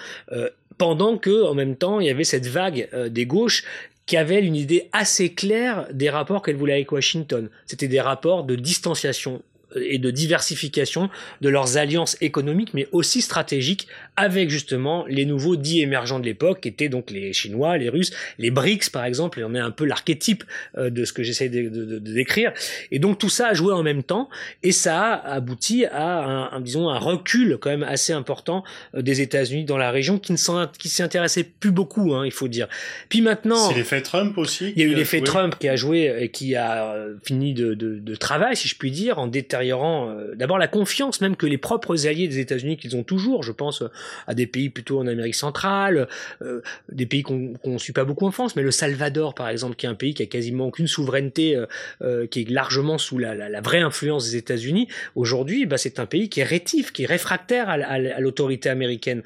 pendant 0.79 1.17
que 1.17 1.43
en 1.43 1.53
même 1.53 1.75
temps 1.75 1.99
il 1.99 2.07
y 2.07 2.09
avait 2.09 2.23
cette 2.23 2.47
vague 2.47 2.89
euh, 2.93 3.09
des 3.09 3.27
gauches 3.27 3.63
qui 4.07 4.17
avait 4.17 4.43
une 4.43 4.55
idée 4.55 4.89
assez 4.91 5.35
claire 5.35 5.85
des 5.93 6.09
rapports 6.09 6.41
qu'elle 6.41 6.55
voulait 6.55 6.73
avec 6.73 6.91
Washington. 6.91 7.47
C'était 7.67 7.87
des 7.87 8.01
rapports 8.01 8.43
de 8.43 8.55
distanciation 8.55 9.43
et 9.75 9.99
de 9.99 10.11
diversification 10.11 11.09
de 11.41 11.49
leurs 11.49 11.77
alliances 11.77 12.17
économiques, 12.21 12.73
mais 12.73 12.87
aussi 12.91 13.21
stratégiques, 13.21 13.87
avec 14.15 14.49
justement 14.49 15.05
les 15.07 15.25
nouveaux 15.25 15.55
dits 15.55 15.81
émergents 15.81 16.19
de 16.19 16.25
l'époque, 16.25 16.61
qui 16.61 16.69
étaient 16.69 16.89
donc 16.89 17.11
les 17.11 17.33
Chinois, 17.33 17.77
les 17.77 17.89
Russes, 17.89 18.11
les 18.37 18.51
BRICS 18.51 18.89
par 18.91 19.05
exemple, 19.05 19.39
et 19.39 19.43
on 19.43 19.55
est 19.55 19.59
un 19.59 19.71
peu 19.71 19.85
l'archétype 19.85 20.43
euh, 20.77 20.89
de 20.89 21.05
ce 21.05 21.13
que 21.13 21.23
j'essaie 21.23 21.49
de, 21.49 21.69
de, 21.69 21.85
de, 21.85 22.13
décrire. 22.13 22.51
Et 22.91 22.99
donc 22.99 23.17
tout 23.19 23.29
ça 23.29 23.47
a 23.47 23.53
joué 23.53 23.73
en 23.73 23.83
même 23.83 24.03
temps, 24.03 24.29
et 24.63 24.71
ça 24.71 25.13
a 25.13 25.33
abouti 25.33 25.85
à 25.85 26.49
un, 26.53 26.61
disons 26.61 26.89
un 26.89 26.99
recul 26.99 27.57
quand 27.59 27.69
même 27.69 27.83
assez 27.83 28.13
important 28.13 28.63
euh, 28.95 29.01
des 29.01 29.21
États-Unis 29.21 29.65
dans 29.65 29.77
la 29.77 29.91
région, 29.91 30.19
qui 30.19 30.31
ne 30.31 30.37
s'y 30.37 31.03
intéressait 31.03 31.43
plus 31.43 31.71
beaucoup, 31.71 32.13
hein, 32.13 32.25
il 32.25 32.31
faut 32.31 32.47
dire. 32.47 32.67
Puis 33.09 33.21
maintenant, 33.21 33.69
c'est 33.69 33.75
l'effet 33.75 34.01
Trump 34.01 34.37
aussi. 34.37 34.73
Il 34.75 34.81
y 34.81 34.85
a 34.85 34.87
eu 34.87 34.95
l'effet 34.95 35.21
Trump 35.21 35.55
qui 35.59 35.67
a 35.69 35.75
joué 35.75 36.13
et 36.19 36.29
qui 36.29 36.55
a 36.55 36.93
euh, 36.93 37.15
fini 37.23 37.53
de, 37.53 37.73
de, 37.73 38.15
travail, 38.15 38.55
si 38.55 38.67
je 38.67 38.75
puis 38.75 38.91
dire, 38.91 39.19
en 39.19 39.27
détériorant 39.59 40.15
d'abord 40.35 40.57
la 40.57 40.67
confiance 40.67 41.21
même 41.21 41.35
que 41.35 41.45
les 41.45 41.57
propres 41.57 42.07
alliés 42.07 42.27
des 42.27 42.39
États-Unis 42.39 42.77
qu'ils 42.77 42.95
ont 42.95 43.03
toujours, 43.03 43.43
je 43.43 43.51
pense 43.51 43.83
à 44.27 44.33
des 44.33 44.47
pays 44.47 44.69
plutôt 44.69 44.99
en 44.99 45.07
Amérique 45.07 45.35
centrale, 45.35 46.07
euh, 46.41 46.61
des 46.91 47.05
pays 47.05 47.23
qu'on 47.23 47.55
ne 47.65 47.77
suit 47.77 47.93
pas 47.93 48.05
beaucoup 48.05 48.25
en 48.25 48.31
France, 48.31 48.55
mais 48.55 48.61
le 48.61 48.71
Salvador 48.71 49.33
par 49.33 49.49
exemple, 49.49 49.75
qui 49.75 49.85
est 49.85 49.89
un 49.89 49.95
pays 49.95 50.13
qui 50.13 50.23
a 50.23 50.25
quasiment 50.25 50.67
aucune 50.67 50.87
souveraineté, 50.87 51.55
euh, 51.55 51.65
euh, 52.01 52.27
qui 52.27 52.41
est 52.41 52.49
largement 52.49 52.97
sous 52.97 53.17
la, 53.17 53.35
la, 53.35 53.61
vraie 53.61 53.79
influence 53.79 54.29
des 54.29 54.37
États-Unis, 54.37 54.87
aujourd'hui, 55.15 55.65
bah, 55.65 55.77
c'est 55.77 55.99
un 55.99 56.05
pays 56.05 56.29
qui 56.29 56.39
est 56.39 56.45
rétif, 56.45 56.91
qui 56.91 57.03
est 57.03 57.07
réfractaire 57.07 57.69
à, 57.69 57.73
à, 57.73 58.19
l'autorité 58.19 58.69
américaine. 58.69 59.23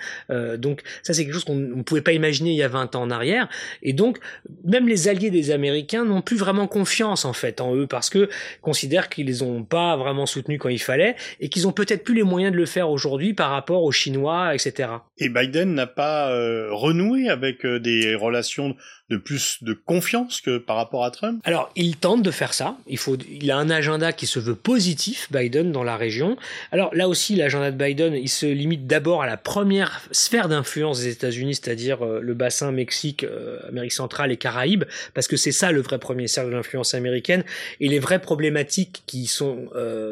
donc 0.58 0.82
ça 1.04 1.13
c'est 1.13 1.24
quelque 1.24 1.34
chose 1.34 1.44
qu'on 1.44 1.56
ne 1.56 1.84
pouvait 1.84 2.02
pas 2.02 2.13
imaginer 2.13 2.52
il 2.52 2.58
y 2.58 2.63
a 2.63 2.68
20 2.68 2.96
ans 2.96 3.04
en 3.04 3.12
arrière. 3.12 3.48
Et 3.82 3.94
donc 3.94 4.20
même 4.63 4.88
les 4.88 5.08
alliés 5.08 5.30
des 5.30 5.52
Américains 5.52 6.06
n'ont 6.06 6.22
plus 6.22 6.38
vraiment 6.38 6.68
confiance 6.68 7.25
en 7.25 7.34
fait 7.34 7.62
en 7.62 7.75
eux 7.75 7.88
parce 7.88 8.10
que 8.10 8.30
considèrent 8.62 9.10
qu'ils 9.10 9.28
les 9.28 9.44
ont 9.44 9.63
pas 9.63 9.96
vraiment 9.98 10.23
soutenus 10.25 10.60
quand 10.60 10.70
il 10.70 10.82
fallait 10.82 11.15
et 11.39 11.50
qu'ils 11.50 11.68
ont 11.68 11.72
peut-être 11.72 12.03
plus 12.03 12.15
les 12.15 12.24
moyens 12.24 12.51
de 12.51 12.58
le 12.58 12.65
faire 12.65 12.89
aujourd'hui 12.89 13.34
par 13.34 13.50
rapport 13.50 13.84
aux 13.84 13.92
Chinois, 13.92 14.53
etc. 14.53 14.89
Et 15.18 15.30
Biden 15.30 15.74
n'a 15.74 15.88
pas 15.88 16.32
euh, 16.32 16.70
renoué 16.72 17.30
avec 17.30 17.65
euh, 17.65 17.80
des 17.80 18.15
relations 18.15 18.75
de 19.10 19.17
plus 19.17 19.63
de 19.63 19.74
confiance 19.74 20.41
que 20.41 20.57
par 20.57 20.75
rapport 20.75 21.03
à 21.03 21.12
Trump 21.12 21.41
Alors, 21.43 21.72
il 21.75 21.98
tente 21.98 22.24
de 22.24 22.31
faire 22.31 22.53
ça. 22.53 22.77
Il, 22.88 22.98
faut, 22.98 23.17
il 23.29 23.51
a 23.51 23.57
un 23.57 23.69
agenda 23.69 24.13
qui 24.13 24.27
se 24.27 24.39
veut 24.39 24.55
positif, 24.55 25.27
Biden, 25.31 25.72
dans 25.72 25.83
la 25.83 25.98
région. 25.98 26.38
Alors 26.72 26.93
là 26.95 27.07
aussi, 27.07 27.36
l'agenda 27.36 27.72
de 27.72 27.77
Biden, 27.77 28.13
il 28.13 28.29
se 28.29 28.45
limite 28.45 28.88
d'abord 28.88 29.22
à 29.22 29.27
la 29.27 29.38
première 29.38 30.01
sphère 30.12 30.48
d'influence 30.48 31.01
des 31.01 31.10
États-Unis, 31.10 31.55
c'est-à-dire 31.55 32.05
euh, 32.05 32.19
le 32.22 32.33
bassin 32.33 32.72
Mexique, 32.72 33.25
Amérique 33.67 33.93
centrale 33.93 34.31
et 34.31 34.38
Caraïbes, 34.38 34.86
parce 35.13 35.27
que 35.27 35.38
c'est 35.38 35.51
ça 35.51 35.72
le 35.72 35.81
vrai 35.81 36.00
premier 36.00 36.27
cercle 36.27 36.51
d'influence 36.51 36.93
américaine. 36.93 37.43
Et 37.79 37.89
les 37.89 38.00
vraies 38.00 38.22
problématiques 38.22 39.03
qui 39.05 39.27
sont 39.27 39.69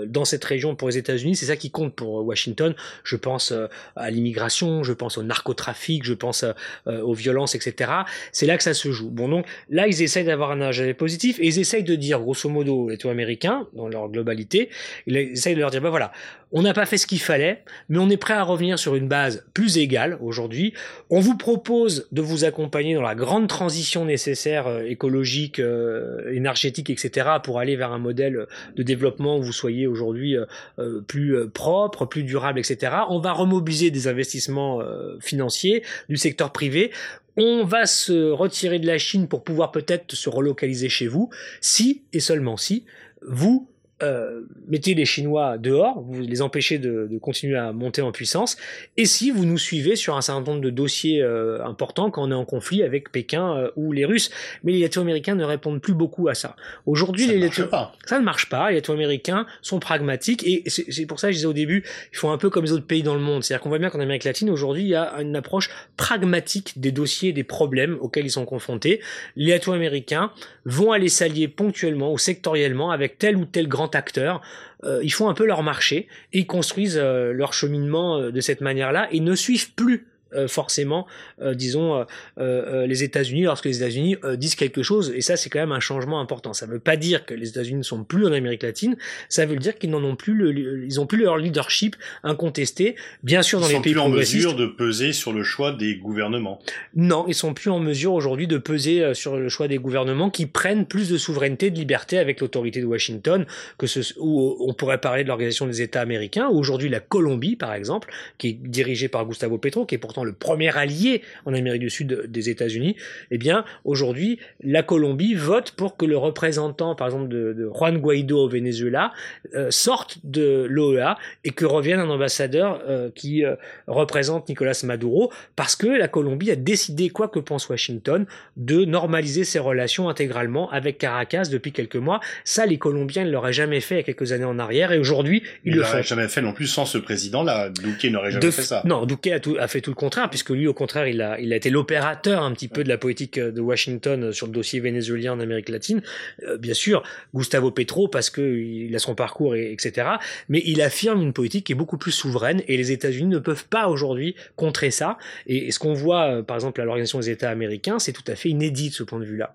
dans 0.08 0.26
cette 0.26 0.44
région 0.44 0.76
pour 0.76 0.90
les 0.90 0.98
États-Unis, 0.98 1.36
c'est 1.36 1.48
ça 1.48 1.56
qui 1.56 1.72
compte 1.72 1.96
pour 1.96 2.26
Washington. 2.26 2.76
Je 3.04 3.16
pense 3.16 3.54
à 3.96 4.12
l'immigration 4.12 4.42
je 4.84 4.94
pense 4.94 5.18
au 5.18 5.24
narcotrafic, 5.24 6.04
je 6.04 6.14
pense 6.14 6.44
euh, 6.44 7.02
aux 7.02 7.14
violences, 7.14 7.56
etc. 7.56 7.92
C'est 8.32 8.46
là 8.46 8.58
que 8.58 8.64
ça 8.64 8.74
se 8.74 8.81
se 8.82 8.92
joue. 8.92 9.10
Bon, 9.10 9.28
donc 9.30 9.46
là, 9.70 9.88
ils 9.88 10.02
essayent 10.02 10.26
d'avoir 10.26 10.52
un 10.52 10.62
agenda 10.62 10.94
positif 10.94 11.40
et 11.40 11.48
ils 11.48 11.60
essayent 11.60 11.84
de 11.84 11.96
dire, 11.96 12.20
grosso 12.20 12.50
modo, 12.50 12.90
les 12.90 12.98
taux 12.98 13.10
américains, 13.10 13.68
dans 13.74 13.88
leur 13.88 14.10
globalité, 14.10 14.70
ils 15.08 15.18
essayent 15.18 15.56
de 15.56 15.60
leur 15.60 15.72
dire, 15.72 15.82
ben 15.82 15.90
voilà, 15.90 16.12
on 16.54 16.62
n'a 16.62 16.74
pas 16.74 16.86
fait 16.86 16.98
ce 16.98 17.08
qu'il 17.08 17.22
fallait, 17.22 17.64
mais 17.88 17.98
on 17.98 18.10
est 18.10 18.18
prêt 18.18 18.34
à 18.34 18.44
revenir 18.44 18.78
sur 18.78 18.96
une 18.96 19.08
base 19.08 19.46
plus 19.54 19.78
égale 19.78 20.18
aujourd'hui. 20.22 20.74
On 21.10 21.20
vous 21.20 21.38
propose 21.38 22.08
de 22.12 22.22
vous 22.22 22.44
accompagner 22.44 22.94
dans 22.94 23.02
la 23.02 23.16
grande 23.16 23.48
transition 23.48 24.04
nécessaire 24.04 24.68
euh, 24.68 24.84
écologique, 24.84 25.60
euh, 25.60 26.32
énergétique, 26.34 26.90
etc., 26.90 27.30
pour 27.44 27.60
aller 27.60 27.76
vers 27.76 27.94
un 27.94 28.00
modèle 28.00 28.48
de 28.76 28.84
développement 28.84 29.38
où 29.38 29.42
vous 29.42 29.54
soyez 29.54 29.88
aujourd'hui 29.88 30.36
euh, 30.36 31.02
plus 31.08 31.50
propre, 31.50 32.06
plus 32.06 32.24
durable, 32.24 32.60
etc. 32.60 32.94
On 33.10 33.20
va 33.20 33.32
remobiliser 33.32 33.92
des 33.92 34.08
investissements 34.08 34.80
financiers 35.20 35.84
du 36.10 36.18
secteur 36.18 36.52
privé 36.52 36.92
on 37.38 37.64
va 37.64 37.86
se 37.86 38.32
retirer 38.32 38.80
de 38.80 38.88
la 38.88 38.98
Chine 38.98 39.28
pour 39.28 39.44
pouvoir 39.44 39.72
peut-être 39.72 40.16
se 40.16 40.30
relocaliser 40.30 40.90
chez 40.90 41.08
vous, 41.08 41.30
si 41.62 42.04
et 42.14 42.20
seulement 42.20 42.58
si 42.58 42.86
vous 43.22 43.71
euh, 44.04 44.42
mettez 44.68 44.94
les 44.94 45.06
Chinois 45.06 45.58
dehors, 45.58 46.02
vous 46.02 46.22
les 46.22 46.42
empêchez 46.42 46.78
de, 46.78 47.10
continuer 47.22 47.58
à 47.58 47.72
monter 47.72 48.02
en 48.02 48.12
puissance, 48.12 48.58
et 48.98 49.06
si 49.06 49.32
vous 49.32 49.46
nous 49.46 49.58
suivez 49.58 49.96
sur 49.96 50.16
un 50.16 50.22
certain 50.22 50.42
nombre 50.42 50.62
de 50.62 50.70
dossiers 50.70 51.22
euh, 51.22 51.64
importants 51.66 52.10
quand 52.10 52.24
on 52.24 52.32
est 52.32 52.36
en 52.36 52.46
conflit 52.46 52.84
avec 52.84 53.12
Pékin 53.12 53.56
euh, 53.56 53.72
ou 53.76 53.92
les 53.92 54.06
Russes. 54.06 54.32
Mais 54.64 54.72
les 54.72 54.80
Latino-Américains 54.82 55.36
ne 55.36 55.44
répondent 55.44 55.82
plus 55.82 55.94
beaucoup 55.94 56.28
à 56.28 56.34
ça. 56.34 56.56
Aujourd'hui, 56.86 57.28
les 57.28 57.38
Latino... 57.38 57.68
ça 58.06 58.20
ne 58.20 58.24
marche 58.24 58.50
pas. 58.50 58.70
Les 58.70 58.78
Latino-Américains 58.78 59.46
sont 59.62 59.80
pragmatiques, 59.80 60.46
et 60.46 60.64
c'est 60.68 61.06
pour 61.06 61.20
ça 61.20 61.28
que 61.28 61.34
je 61.34 61.38
disais 61.38 61.48
au 61.48 61.54
début, 61.54 61.84
ils 62.12 62.18
font 62.18 62.32
un 62.32 62.38
peu 62.38 62.50
comme 62.50 62.66
les 62.66 62.72
autres 62.72 62.86
pays 62.86 63.04
dans 63.04 63.16
le 63.16 63.22
monde. 63.22 63.44
C'est-à-dire 63.44 63.62
qu'on 63.62 63.70
voit 63.70 63.80
bien 63.80 63.90
qu'en 63.90 64.00
Amérique 64.00 64.24
latine, 64.24 64.50
aujourd'hui, 64.50 64.84
il 64.84 64.90
y 64.90 64.96
a 64.96 65.22
une 65.22 65.36
approche 65.36 65.70
pragmatique 65.98 66.80
des 66.80 66.92
dossiers, 66.92 67.34
des 67.34 67.44
problèmes 67.44 67.98
auxquels 68.00 68.26
ils 68.26 68.32
sont 68.32 68.46
confrontés. 68.46 69.02
Les 69.36 69.52
Latino-Américains 69.52 70.32
vont 70.66 70.92
aller 70.92 71.10
s'allier 71.10 71.48
ponctuellement 71.48 72.12
ou 72.12 72.18
sectoriellement 72.18 72.92
avec 72.92 73.18
tel 73.18 73.36
ou 73.36 73.46
tel 73.46 73.68
grand 73.68 73.91
acteurs, 73.96 74.42
euh, 74.84 75.00
ils 75.04 75.12
font 75.12 75.30
un 75.30 75.34
peu 75.34 75.46
leur 75.46 75.64
marché 75.64 76.08
et 76.34 76.40
ils 76.40 76.48
construisent 76.48 77.00
euh, 77.02 77.34
leur 77.34 77.54
cheminement 77.54 78.18
euh, 78.18 78.32
de 78.32 78.42
cette 78.42 78.62
manière-là 78.62 79.08
et 79.12 79.20
ne 79.20 79.36
suivent 79.36 79.74
plus 79.74 80.08
euh, 80.34 80.48
forcément, 80.48 81.08
euh, 81.42 81.54
disons, 81.54 82.06
euh, 82.38 82.88
les 82.88 83.04
États-Unis 83.04 83.44
lorsque 83.44 83.66
les 83.66 83.78
États-Unis 83.78 84.18
disent 84.36 84.56
quelque 84.56 84.84
chose. 84.84 85.12
Et 85.16 85.22
ça, 85.22 85.36
c'est 85.38 85.50
quand 85.50 85.60
même 85.60 85.72
un 85.72 85.80
changement 85.80 86.20
important. 86.20 86.54
Ça 86.54 86.68
ne 86.68 86.72
veut 86.72 86.80
pas 86.80 86.98
dire 86.98 87.26
que 87.26 87.34
les 87.34 87.50
États-Unis 87.50 87.80
ne 87.80 87.84
sont 87.84 88.04
plus 88.04 88.26
en 88.26 88.32
Amérique 88.32 88.64
latine. 88.64 88.96
Ça 89.30 89.46
veut 89.46 89.58
dire 89.58 89.78
qu'ils 89.78 89.90
n'en 89.90 90.04
ont 90.04 90.16
plus, 90.16 90.34
le, 90.34 90.86
ils 90.86 91.00
ont 91.00 91.06
plus 91.06 91.22
leur 91.22 91.38
leadership 91.38 91.96
incontesté. 92.24 92.96
Bien 93.24 93.42
sûr, 93.42 93.60
dans 93.60 93.68
les 93.68 93.80
pays 93.80 93.94
progressistes. 93.94 94.36
Ils 94.36 94.42
sont 94.42 94.50
plus 94.50 94.56
en 94.56 94.56
mesure 94.56 94.68
de 94.68 94.72
peser 94.72 95.14
sur 95.14 95.34
le 95.34 95.44
choix 95.44 95.72
des 95.72 95.96
gouvernements. 95.96 96.60
Non, 96.96 97.26
ils 97.28 97.36
sont 97.36 97.54
plus 97.54 97.70
en 97.70 97.80
mesure 97.80 98.14
aujourd'hui 98.14 98.48
de 98.48 98.58
peser 98.58 99.14
sur 99.14 99.38
le 99.38 99.50
choix 99.50 99.68
des 99.68 99.78
gouvernements 99.78 100.30
qui 100.30 100.46
prennent 100.46 100.86
plus 100.86 101.10
de 101.10 101.18
souveraineté, 101.18 101.72
de 101.72 101.78
liberté 101.78 102.18
avec 102.18 102.42
l'autorité 102.42 102.82
de 102.82 102.86
Washington, 102.86 103.46
que 103.78 103.88
ce, 103.88 104.00
où 104.18 104.58
on 104.60 104.74
pourrait 104.74 105.00
parler 105.00 105.24
de 105.24 105.28
l'organisation 105.28 105.66
des 105.66 105.82
États 105.82 106.02
américains. 106.02 106.48
Aujourd'hui, 106.50 106.90
la 106.90 107.00
Colombie, 107.00 107.56
par 107.56 107.74
exemple, 107.74 108.12
qui 108.38 108.50
est 108.50 108.54
dirigée 108.54 109.08
par 109.08 109.26
Gustavo 109.26 109.58
Petro, 109.58 109.86
qui 109.86 109.96
est 109.96 109.98
pourtant 109.98 110.21
le 110.24 110.34
premier 110.34 110.76
allié 110.76 111.22
en 111.46 111.54
Amérique 111.54 111.82
du 111.82 111.90
Sud 111.90 112.26
des 112.28 112.50
États-Unis, 112.50 112.96
eh 113.32 113.38
bien, 113.38 113.66
aujourd'hui, 113.86 114.40
la 114.64 114.84
Colombie 114.84 115.34
vote 115.34 115.72
pour 115.72 115.98
que 115.98 116.06
le 116.06 116.18
représentant, 116.18 116.96
par 116.96 117.08
exemple, 117.08 117.30
de, 117.30 117.70
Juan 117.74 117.98
Guaido 117.98 118.46
au 118.46 118.48
Venezuela, 118.48 119.12
euh, 119.56 119.72
sorte 119.72 120.20
de 120.24 120.66
l'OEA 120.70 121.18
et 121.44 121.52
que 121.52 121.66
revienne 121.66 122.00
un 122.00 122.10
ambassadeur 122.10 122.82
euh, 122.88 123.10
qui 123.14 123.44
euh, 123.46 123.56
représente 123.88 124.50
Nicolas 124.50 124.80
Maduro, 124.84 125.32
parce 125.56 125.76
que 125.76 125.88
la 125.88 126.08
Colombie 126.08 126.52
a 126.52 126.56
décidé, 126.56 127.10
quoi 127.10 127.28
que 127.28 127.40
pense 127.40 127.70
Washington, 127.70 128.26
de 128.58 128.86
normaliser 128.86 129.44
ses 129.44 129.60
relations 129.60 130.10
intégralement 130.10 130.70
avec 130.72 130.98
Caracas 130.98 131.46
depuis 131.52 131.72
quelques 131.72 131.96
mois. 131.96 132.20
Ça, 132.44 132.66
les 132.66 132.78
Colombiens 132.78 133.26
ne 133.26 133.32
l'auraient 133.32 133.54
jamais 133.54 133.82
fait 133.82 133.96
il 133.96 133.98
y 133.98 134.02
a 134.02 134.04
quelques 134.04 134.32
années 134.32 134.46
en 134.46 134.60
arrière, 134.60 134.92
et 134.92 135.00
aujourd'hui, 135.00 135.44
ils, 135.66 135.76
le 135.76 135.84
font. 135.84 136.02
jamais 136.02 136.28
fait 136.28 136.42
non 136.42 136.54
plus 136.54 136.68
sans 136.68 136.86
ce 136.86 136.98
président-là. 136.98 137.70
Duque 137.70 138.06
n'aurait 138.06 138.32
jamais 138.32 138.52
fait 138.52 138.62
ça. 138.62 138.82
Non, 138.86 139.06
Duque 139.06 139.28
a, 139.28 139.40
a 139.60 139.68
fait 139.68 139.82
tout 139.82 139.92
le 139.92 139.96
contraire 139.96 140.11
puisque 140.30 140.50
lui, 140.50 140.68
au 140.68 140.74
contraire, 140.74 141.08
il 141.08 141.22
a, 141.22 141.40
été 141.40 141.70
l'opérateur 141.70 142.44
un 142.44 142.52
petit 142.54 142.68
peu 142.68 142.84
de 142.84 142.90
la 142.90 142.98
politique 142.98 143.40
de 143.40 143.62
Washington 143.62 144.32
sur 144.32 144.48
le 144.48 144.54
dossier 144.54 144.80
vénézuélien 144.80 145.34
en 145.34 145.40
Amérique 145.40 145.70
latine. 145.70 146.02
Euh, 146.44 146.58
bien 146.58 146.74
sûr, 146.74 147.04
Gustavo 147.34 147.72
Petro, 147.72 148.08
parce 148.08 148.30
qu'il 148.30 148.94
a 148.96 149.00
son 149.00 149.16
parcours, 149.16 149.56
et, 149.56 149.72
etc. 149.72 150.08
Mais 150.50 150.62
il 150.66 150.82
affirme 150.82 151.22
une 151.22 151.34
politique 151.34 151.66
qui 151.66 151.72
est 151.72 151.76
beaucoup 151.76 151.98
plus 151.98 152.12
souveraine, 152.12 152.62
et 152.68 152.78
les 152.78 152.92
États-Unis 152.92 153.30
ne 153.30 153.40
peuvent 153.40 153.66
pas 153.66 153.88
aujourd'hui 153.88 154.36
contrer 154.56 154.92
ça. 154.92 155.18
Et, 155.48 155.72
ce 155.72 155.80
qu'on 155.80 155.94
voit, 155.94 156.28
euh, 156.28 156.44
par 156.44 156.58
exemple, 156.58 156.82
à 156.82 156.86
l'Organisation 156.86 157.20
des 157.20 157.30
États 157.30 157.50
américains, 157.50 158.00
c'est 158.00 158.14
tout 158.14 158.24
à 158.28 158.36
fait 158.36 158.50
inédit 158.50 158.90
de 158.90 158.94
ce 158.94 159.04
point 159.04 159.20
de 159.20 159.26
vue-là. 159.26 159.54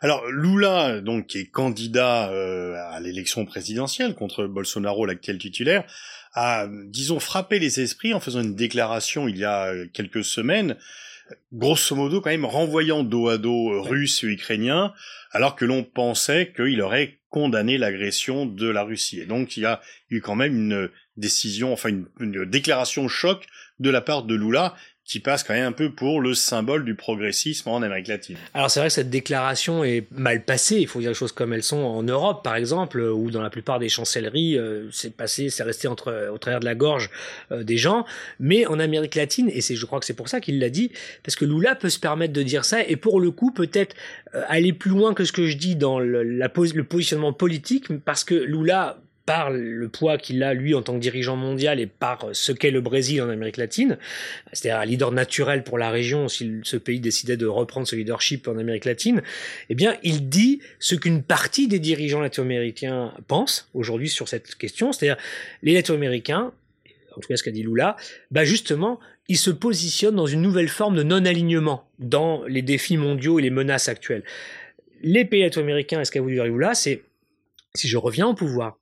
Alors, 0.00 0.26
Lula, 0.30 1.00
donc, 1.00 1.28
qui 1.28 1.38
est 1.38 1.46
candidat 1.46 2.30
euh, 2.30 2.74
à 2.90 3.00
l'élection 3.00 3.44
présidentielle 3.44 4.14
contre 4.14 4.46
Bolsonaro, 4.46 5.06
l'actuel 5.06 5.38
titulaire, 5.38 5.84
a, 6.34 6.66
disons, 6.86 7.20
frappé 7.20 7.58
les 7.58 7.80
esprits 7.80 8.14
en 8.14 8.20
faisant 8.20 8.40
une 8.40 8.54
déclaration 8.54 9.28
il 9.28 9.36
y 9.36 9.44
a 9.44 9.66
euh, 9.66 9.86
quelques 9.92 10.24
semaines, 10.24 10.76
grosso 11.52 11.94
modo 11.94 12.20
quand 12.20 12.30
même 12.30 12.44
renvoyant 12.44 13.04
dos 13.04 13.28
à 13.28 13.38
dos 13.38 13.72
euh, 13.72 13.80
russes 13.80 14.24
et 14.24 14.28
ukrainiens, 14.28 14.92
alors 15.30 15.56
que 15.56 15.64
l'on 15.64 15.84
pensait 15.84 16.52
qu'il 16.54 16.80
aurait 16.80 17.18
condamné 17.28 17.78
l'agression 17.78 18.46
de 18.46 18.68
la 18.68 18.82
Russie. 18.82 19.20
Et 19.20 19.26
donc 19.26 19.56
il 19.56 19.62
y 19.62 19.66
a 19.66 19.80
eu 20.10 20.20
quand 20.20 20.34
même 20.34 20.54
une 20.54 20.90
décision, 21.16 21.72
enfin 21.72 21.88
une, 21.88 22.06
une 22.20 22.44
déclaration 22.44 23.08
choc 23.08 23.46
de 23.80 23.90
la 23.90 24.00
part 24.00 24.22
de 24.24 24.34
Lula 24.34 24.74
qui 25.12 25.20
passe 25.20 25.42
quand 25.44 25.52
même 25.52 25.66
un 25.66 25.72
peu 25.72 25.90
pour 25.90 26.22
le 26.22 26.32
symbole 26.32 26.86
du 26.86 26.94
progressisme 26.94 27.68
en 27.68 27.82
Amérique 27.82 28.08
latine. 28.08 28.36
Alors 28.54 28.70
c'est 28.70 28.80
vrai 28.80 28.88
que 28.88 28.94
cette 28.94 29.10
déclaration 29.10 29.84
est 29.84 30.06
mal 30.10 30.42
passée, 30.42 30.78
il 30.78 30.86
faut 30.86 31.00
dire 31.00 31.10
les 31.10 31.14
choses 31.14 31.32
comme 31.32 31.52
elles 31.52 31.62
sont 31.62 31.76
en 31.76 32.02
Europe 32.02 32.42
par 32.42 32.56
exemple, 32.56 32.98
ou 32.98 33.30
dans 33.30 33.42
la 33.42 33.50
plupart 33.50 33.78
des 33.78 33.90
chancelleries, 33.90 34.56
euh, 34.56 34.88
c'est 34.90 35.14
passé, 35.14 35.50
c'est 35.50 35.64
resté 35.64 35.86
entre, 35.86 36.30
au 36.32 36.38
travers 36.38 36.60
de 36.60 36.64
la 36.64 36.74
gorge 36.74 37.10
euh, 37.50 37.62
des 37.62 37.76
gens, 37.76 38.06
mais 38.40 38.64
en 38.64 38.78
Amérique 38.78 39.14
latine, 39.14 39.50
et 39.52 39.60
c'est, 39.60 39.76
je 39.76 39.84
crois 39.84 40.00
que 40.00 40.06
c'est 40.06 40.14
pour 40.14 40.30
ça 40.30 40.40
qu'il 40.40 40.58
l'a 40.58 40.70
dit, 40.70 40.90
parce 41.22 41.36
que 41.36 41.44
Lula 41.44 41.74
peut 41.74 41.90
se 41.90 42.00
permettre 42.00 42.32
de 42.32 42.42
dire 42.42 42.64
ça, 42.64 42.82
et 42.82 42.96
pour 42.96 43.20
le 43.20 43.30
coup 43.30 43.50
peut-être 43.50 43.94
euh, 44.34 44.42
aller 44.48 44.72
plus 44.72 44.92
loin 44.92 45.12
que 45.12 45.26
ce 45.26 45.32
que 45.32 45.46
je 45.46 45.58
dis 45.58 45.76
dans 45.76 46.00
le, 46.00 46.48
positionnement 46.48 47.34
politique, 47.34 47.88
parce 48.06 48.24
que 48.24 48.34
Lula 48.34 49.01
par 49.24 49.50
le 49.50 49.88
poids 49.88 50.18
qu'il 50.18 50.42
a 50.42 50.52
lui 50.54 50.74
en 50.74 50.82
tant 50.82 50.94
que 50.94 50.98
dirigeant 50.98 51.36
mondial 51.36 51.78
et 51.78 51.86
par 51.86 52.28
ce 52.32 52.52
qu'est 52.52 52.70
le 52.70 52.80
Brésil 52.80 53.22
en 53.22 53.28
Amérique 53.28 53.56
latine, 53.56 53.98
c'est-à-dire 54.52 54.80
un 54.80 54.84
leader 54.84 55.12
naturel 55.12 55.62
pour 55.62 55.78
la 55.78 55.90
région 55.90 56.28
si 56.28 56.60
ce 56.64 56.76
pays 56.76 56.98
décidait 56.98 57.36
de 57.36 57.46
reprendre 57.46 57.86
ce 57.86 57.94
leadership 57.94 58.48
en 58.48 58.58
Amérique 58.58 58.84
latine, 58.84 59.22
eh 59.68 59.74
bien 59.74 59.96
il 60.02 60.28
dit 60.28 60.60
ce 60.80 60.94
qu'une 60.94 61.22
partie 61.22 61.68
des 61.68 61.78
dirigeants 61.78 62.20
latino-américains 62.20 63.14
pensent 63.28 63.68
aujourd'hui 63.74 64.08
sur 64.08 64.28
cette 64.28 64.56
question, 64.56 64.92
c'est-à-dire 64.92 65.16
les 65.62 65.74
latino-américains, 65.74 66.52
en 67.16 67.20
tout 67.20 67.28
cas 67.28 67.36
ce 67.36 67.44
qu'a 67.44 67.52
dit 67.52 67.62
Lula, 67.62 67.96
bah 68.30 68.44
justement 68.44 68.98
ils 69.28 69.38
se 69.38 69.50
positionnent 69.50 70.16
dans 70.16 70.26
une 70.26 70.42
nouvelle 70.42 70.68
forme 70.68 70.96
de 70.96 71.04
non-alignement 71.04 71.88
dans 72.00 72.44
les 72.46 72.62
défis 72.62 72.96
mondiaux 72.96 73.38
et 73.38 73.42
les 73.42 73.50
menaces 73.50 73.88
actuelles. 73.88 74.24
Les 75.00 75.24
pays 75.24 75.42
latino-américains, 75.42 76.00
et 76.00 76.04
ce 76.04 76.10
qu'a 76.10 76.20
voulu 76.20 76.34
dire 76.34 76.44
Lula, 76.44 76.74
c'est 76.74 77.02
si 77.74 77.88
je 77.88 77.96
reviens 77.96 78.26
au 78.26 78.34
pouvoir, 78.34 78.78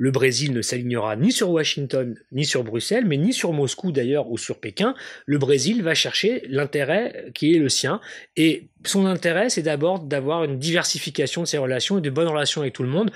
le 0.00 0.10
Brésil 0.10 0.54
ne 0.54 0.62
s'alignera 0.62 1.14
ni 1.14 1.30
sur 1.30 1.50
Washington, 1.50 2.18
ni 2.32 2.46
sur 2.46 2.64
Bruxelles, 2.64 3.04
mais 3.04 3.18
ni 3.18 3.34
sur 3.34 3.52
Moscou 3.52 3.92
d'ailleurs 3.92 4.30
ou 4.30 4.38
sur 4.38 4.58
Pékin. 4.58 4.94
Le 5.26 5.36
Brésil 5.36 5.82
va 5.82 5.92
chercher 5.92 6.42
l'intérêt 6.48 7.26
qui 7.34 7.54
est 7.54 7.58
le 7.58 7.68
sien. 7.68 8.00
Et 8.34 8.68
son 8.82 9.04
intérêt, 9.04 9.50
c'est 9.50 9.60
d'abord 9.60 10.00
d'avoir 10.00 10.44
une 10.44 10.58
diversification 10.58 11.42
de 11.42 11.46
ses 11.46 11.58
relations 11.58 11.98
et 11.98 12.00
de 12.00 12.08
bonnes 12.08 12.28
relations 12.28 12.62
avec 12.62 12.72
tout 12.72 12.82
le 12.82 12.88
monde 12.88 13.10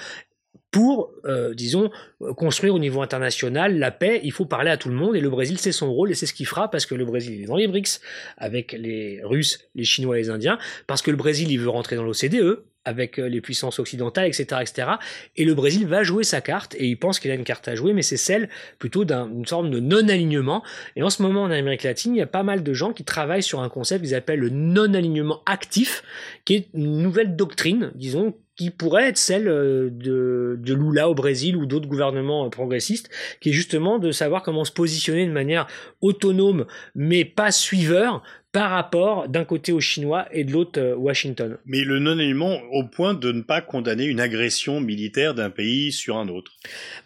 pour, 0.70 1.10
euh, 1.24 1.54
disons, 1.54 1.90
construire 2.36 2.74
au 2.74 2.78
niveau 2.78 3.00
international 3.00 3.78
la 3.78 3.90
paix, 3.90 4.20
il 4.22 4.32
faut 4.32 4.44
parler 4.44 4.70
à 4.70 4.76
tout 4.76 4.90
le 4.90 4.94
monde 4.94 5.16
et 5.16 5.20
le 5.20 5.30
Brésil 5.30 5.56
c'est 5.58 5.72
son 5.72 5.90
rôle 5.90 6.10
et 6.10 6.14
c'est 6.14 6.26
ce 6.26 6.34
qu'il 6.34 6.46
fera 6.46 6.70
parce 6.70 6.84
que 6.84 6.94
le 6.94 7.06
Brésil 7.06 7.40
est 7.40 7.46
dans 7.46 7.56
les 7.56 7.68
BRICS 7.68 8.00
avec 8.36 8.72
les 8.72 9.22
Russes, 9.22 9.70
les 9.74 9.84
Chinois 9.84 10.18
et 10.18 10.22
les 10.22 10.30
Indiens, 10.30 10.58
parce 10.86 11.00
que 11.00 11.10
le 11.10 11.16
Brésil 11.16 11.50
il 11.50 11.60
veut 11.60 11.68
rentrer 11.70 11.96
dans 11.96 12.02
l'OCDE, 12.02 12.64
avec 12.84 13.18
euh, 13.18 13.28
les 13.28 13.40
puissances 13.40 13.78
occidentales, 13.78 14.26
etc., 14.26 14.60
etc. 14.60 14.88
Et 15.36 15.44
le 15.44 15.54
Brésil 15.54 15.86
va 15.86 16.02
jouer 16.02 16.24
sa 16.24 16.40
carte, 16.40 16.74
et 16.76 16.86
il 16.86 16.96
pense 16.96 17.20
qu'il 17.20 17.30
a 17.30 17.34
une 17.34 17.44
carte 17.44 17.68
à 17.68 17.74
jouer, 17.74 17.92
mais 17.92 18.02
c'est 18.02 18.16
celle 18.16 18.48
plutôt 18.78 19.04
d'une 19.04 19.46
sorte 19.46 19.70
de 19.70 19.80
non-alignement. 19.80 20.62
Et 20.96 21.02
en 21.02 21.10
ce 21.10 21.22
moment, 21.22 21.42
en 21.42 21.50
Amérique 21.50 21.82
latine, 21.82 22.14
il 22.14 22.18
y 22.18 22.22
a 22.22 22.26
pas 22.26 22.42
mal 22.42 22.62
de 22.62 22.72
gens 22.72 22.92
qui 22.92 23.04
travaillent 23.04 23.42
sur 23.42 23.60
un 23.60 23.68
concept 23.68 24.04
qu'ils 24.04 24.14
appellent 24.14 24.40
le 24.40 24.50
non-alignement 24.50 25.42
actif, 25.46 26.02
qui 26.44 26.54
est 26.54 26.68
une 26.74 27.02
nouvelle 27.02 27.36
doctrine, 27.36 27.92
disons, 27.94 28.34
qui 28.56 28.70
pourrait 28.70 29.08
être 29.08 29.18
celle 29.18 29.48
euh, 29.48 29.90
de, 29.90 30.56
de 30.60 30.74
Lula 30.74 31.08
au 31.08 31.14
Brésil 31.14 31.56
ou 31.56 31.66
d'autres 31.66 31.88
gouvernements 31.88 32.46
euh, 32.46 32.50
progressistes, 32.50 33.10
qui 33.40 33.50
est 33.50 33.52
justement 33.52 33.98
de 33.98 34.12
savoir 34.12 34.42
comment 34.42 34.64
se 34.64 34.72
positionner 34.72 35.26
de 35.26 35.32
manière 35.32 35.66
autonome, 36.00 36.66
mais 36.94 37.24
pas 37.24 37.50
suiveur, 37.50 38.22
par 38.54 38.70
rapport 38.70 39.28
d'un 39.28 39.44
côté 39.44 39.72
aux 39.72 39.80
Chinois 39.80 40.28
et 40.30 40.44
de 40.44 40.52
l'autre 40.52 40.80
euh, 40.80 40.94
Washington. 40.94 41.58
Mais 41.66 41.80
le 41.80 41.98
non-alignement 41.98 42.60
au 42.70 42.84
point 42.84 43.12
de 43.12 43.32
ne 43.32 43.42
pas 43.42 43.60
condamner 43.60 44.04
une 44.04 44.20
agression 44.20 44.80
militaire 44.80 45.34
d'un 45.34 45.50
pays 45.50 45.90
sur 45.90 46.16
un 46.16 46.28
autre. 46.28 46.52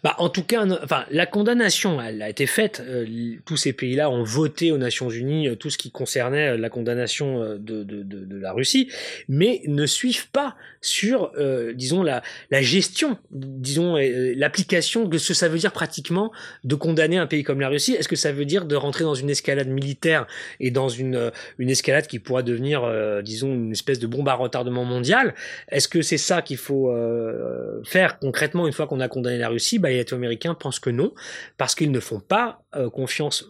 Bah, 0.03 0.13
en 0.19 0.29
tout 0.29 0.43
cas, 0.43 0.63
enfin, 0.83 1.05
la 1.09 1.25
condamnation, 1.25 1.99
elle 1.99 2.21
a 2.21 2.29
été 2.29 2.45
faite. 2.45 2.83
Euh, 2.85 3.33
tous 3.47 3.57
ces 3.57 3.73
pays-là 3.73 4.11
ont 4.11 4.21
voté 4.21 4.71
aux 4.71 4.77
Nations 4.77 5.09
Unies 5.09 5.49
euh, 5.49 5.55
tout 5.55 5.71
ce 5.71 5.79
qui 5.79 5.89
concernait 5.89 6.55
la 6.55 6.69
condamnation 6.69 7.39
de, 7.39 7.83
de, 7.83 8.03
de, 8.03 8.25
de 8.25 8.37
la 8.37 8.53
Russie, 8.53 8.91
mais 9.27 9.63
ne 9.65 9.87
suivent 9.87 10.29
pas 10.29 10.55
sur, 10.81 11.31
disons, 11.73 12.03
la, 12.03 12.21
la 12.51 12.61
gestion, 12.61 13.17
disons, 13.31 13.97
l'application 13.97 15.05
de 15.05 15.17
ce 15.17 15.29
que 15.29 15.33
ça 15.33 15.49
veut 15.49 15.57
dire 15.57 15.71
pratiquement 15.71 16.31
de 16.63 16.75
condamner 16.75 17.17
un 17.17 17.27
pays 17.27 17.43
comme 17.43 17.59
la 17.59 17.69
Russie. 17.69 17.93
Est-ce 17.93 18.07
que 18.07 18.15
ça 18.15 18.31
veut 18.31 18.45
dire 18.45 18.65
de 18.65 18.75
rentrer 18.75 19.03
dans 19.03 19.15
une 19.15 19.29
escalade 19.29 19.67
militaire 19.67 20.27
et 20.59 20.71
dans 20.71 20.89
une 20.89 21.31
une 21.57 21.69
escalade 21.69 22.07
qui 22.07 22.19
pourra 22.19 22.43
devenir, 22.43 22.83
euh, 22.83 23.21
disons, 23.21 23.53
une 23.53 23.71
espèce 23.71 23.99
de 23.99 24.07
bombe 24.07 24.27
à 24.29 24.33
retardement 24.33 24.85
mondial. 24.85 25.33
Est-ce 25.69 25.87
que 25.87 26.01
c'est 26.01 26.17
ça 26.17 26.41
qu'il 26.41 26.57
faut 26.57 26.89
euh, 26.89 27.81
faire 27.83 28.19
concrètement 28.19 28.67
une 28.67 28.73
fois 28.73 28.87
qu'on 28.87 28.99
a 28.99 29.07
condamné 29.07 29.37
la 29.37 29.49
Russie? 29.49 29.79
Bah, 29.79 29.89
Les 29.89 30.05
américains 30.13 30.53
pensent 30.53 30.79
que 30.79 30.89
non, 30.89 31.13
parce 31.57 31.75
qu'ils 31.75 31.91
ne 31.91 31.99
font 31.99 32.19
pas 32.19 32.63
euh, 32.75 32.89
confiance 32.89 33.45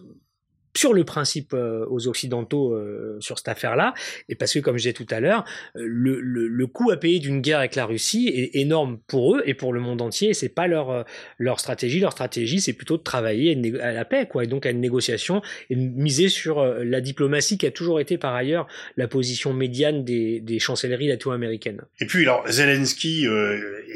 sur 0.76 0.94
le 0.94 1.04
principe 1.04 1.52
euh, 1.52 1.84
aux 1.90 2.06
Occidentaux 2.06 2.72
euh, 2.74 3.16
sur 3.20 3.38
cette 3.38 3.48
affaire-là, 3.48 3.94
et 4.28 4.34
parce 4.34 4.52
que, 4.52 4.60
comme 4.60 4.76
je 4.76 4.82
disais 4.82 4.92
tout 4.92 5.06
à 5.10 5.20
l'heure, 5.20 5.44
le, 5.74 6.20
le, 6.20 6.46
le, 6.46 6.66
coût 6.66 6.90
à 6.90 6.96
payer 6.96 7.18
d'une 7.18 7.40
guerre 7.40 7.58
avec 7.58 7.74
la 7.74 7.86
Russie 7.86 8.28
est 8.28 8.56
énorme 8.56 8.98
pour 9.06 9.36
eux 9.36 9.42
et 9.46 9.54
pour 9.54 9.72
le 9.72 9.80
monde 9.80 10.00
entier, 10.00 10.30
et 10.30 10.34
c'est 10.34 10.48
pas 10.48 10.68
leur, 10.68 10.90
euh, 10.90 11.02
leur 11.38 11.58
stratégie. 11.58 12.00
Leur 12.00 12.12
stratégie, 12.12 12.60
c'est 12.60 12.72
plutôt 12.72 12.96
de 12.96 13.02
travailler 13.02 13.58
à, 13.80 13.92
la 13.92 14.04
paix, 14.04 14.26
quoi, 14.28 14.44
et 14.44 14.46
donc 14.46 14.64
à 14.64 14.70
une 14.70 14.80
négociation, 14.80 15.42
et 15.70 15.76
miser 15.76 16.28
sur 16.28 16.64
la 16.64 17.00
diplomatie 17.00 17.58
qui 17.58 17.66
a 17.66 17.70
toujours 17.70 18.00
été, 18.00 18.16
par 18.18 18.34
ailleurs, 18.34 18.66
la 18.96 19.08
position 19.08 19.52
médiane 19.52 20.04
des, 20.04 20.40
des 20.40 20.58
chancelleries 20.58 21.08
latino-américaines. 21.08 21.82
Et 22.00 22.06
puis, 22.06 22.22
alors, 22.22 22.46
Zelensky 22.48 23.26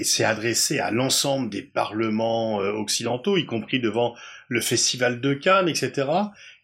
s'est 0.02 0.24
adressé 0.24 0.78
à 0.78 0.90
l'ensemble 0.90 1.50
des 1.50 1.62
parlements 1.62 2.56
occidentaux, 2.56 3.36
y 3.36 3.46
compris 3.46 3.80
devant 3.80 4.14
le 4.48 4.60
festival 4.60 5.20
de 5.20 5.34
Cannes, 5.34 5.68
etc. 5.68 6.06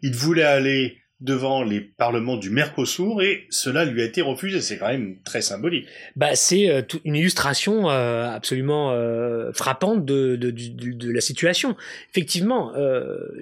Il 0.03 0.15
voulait 0.15 0.43
aller 0.43 1.01
devant 1.21 1.63
les 1.63 1.81
parlements 1.81 2.39
du 2.39 2.49
Mercosur 2.49 3.21
et 3.21 3.47
cela 3.51 3.85
lui 3.85 4.01
a 4.01 4.05
été 4.05 4.23
refusé. 4.23 4.63
C'est 4.63 4.79
quand 4.79 4.89
même 4.89 5.19
très 5.23 5.43
symbolique. 5.43 5.87
Bah, 6.17 6.35
c'est 6.35 6.71
euh, 6.71 6.83
une 7.05 7.15
illustration 7.15 7.91
euh, 7.91 8.27
absolument 8.31 8.93
euh, 8.93 9.53
frappante 9.53 10.07
de, 10.07 10.37
de, 10.37 10.51
de, 10.51 10.93
de, 10.93 11.11
la 11.11 11.21
situation. 11.21 11.77
Effectivement, 12.11 12.73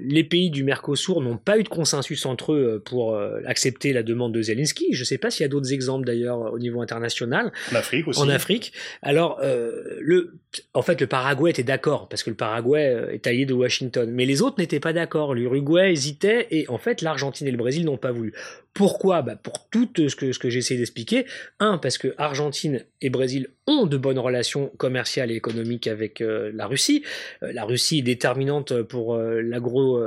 les 0.01 0.25
pays 0.25 0.51
du 0.51 0.65
Mercosur 0.65 1.21
n'ont 1.21 1.37
pas 1.37 1.59
eu 1.59 1.63
de 1.63 1.69
consensus 1.69 2.27
entre 2.27 2.53
eux 2.53 2.83
pour 2.85 3.19
accepter 3.47 3.93
la 3.93 4.03
demande 4.03 4.33
de 4.33 4.43
Zelensky. 4.43 4.89
Je 4.93 5.01
ne 5.01 5.05
sais 5.05 5.19
pas 5.19 5.31
s'il 5.31 5.45
y 5.45 5.47
a 5.47 5.49
d'autres 5.49 5.73
exemples 5.73 6.07
d'ailleurs 6.07 6.53
au 6.53 6.59
niveau 6.59 6.81
international. 6.83 7.53
En 7.73 7.77
Afrique 7.77 8.09
aussi. 8.09 8.21
En 8.21 8.29
Afrique. 8.29 8.73
Alors, 9.03 9.41
le, 9.43 10.39
en 10.73 10.83
fait, 10.83 11.01
le 11.01 11.07
Paraguay 11.07 11.51
était 11.51 11.63
d'accord 11.63 12.09
parce 12.09 12.23
que 12.23 12.31
le 12.31 12.37
Paraguay 12.37 13.09
est 13.13 13.27
allié 13.27 13.45
de 13.45 13.53
Washington, 13.53 14.11
mais 14.11 14.25
les 14.25 14.41
autres 14.41 14.57
n'étaient 14.59 14.81
pas 14.81 14.93
d'accord. 14.93 15.35
L'Uruguay 15.35 15.93
hésitait 15.93 16.47
et 16.51 16.69
en 16.69 16.79
fait, 16.79 17.03
l'Argentine 17.03 17.47
et 17.47 17.51
le 17.51 17.59
Brésil 17.59 17.85
n'ont 17.85 17.99
pas 17.99 18.13
voulu. 18.13 18.33
Pourquoi? 18.73 19.23
Bah 19.23 19.37
Pour 19.37 19.69
tout 19.69 19.89
ce 19.97 20.17
que, 20.17 20.33
ce 20.33 20.39
que 20.39 20.49
j'ai 20.51 20.61
essayé 20.61 20.79
d'expliquer. 20.79 21.27
Un, 21.59 21.79
parce 21.79 21.99
que 21.99 22.15
Argentine 22.17 22.85
et 23.01 23.11
Brésil 23.11 23.49
ont 23.69 23.87
de 23.87 23.97
bonnes 23.97 24.19
relations 24.19 24.73
commerciales 24.79 25.31
et 25.31 25.35
économiques 25.35 25.87
avec 25.87 26.21
euh, 26.21 26.51
la 26.55 26.67
Russie. 26.67 27.05
Euh, 27.43 27.53
la 27.53 27.65
Russie 27.65 27.99
est 27.99 28.03
déterminante 28.03 28.83
pour 28.83 29.15
euh, 29.15 29.43
l'agro, 29.43 30.01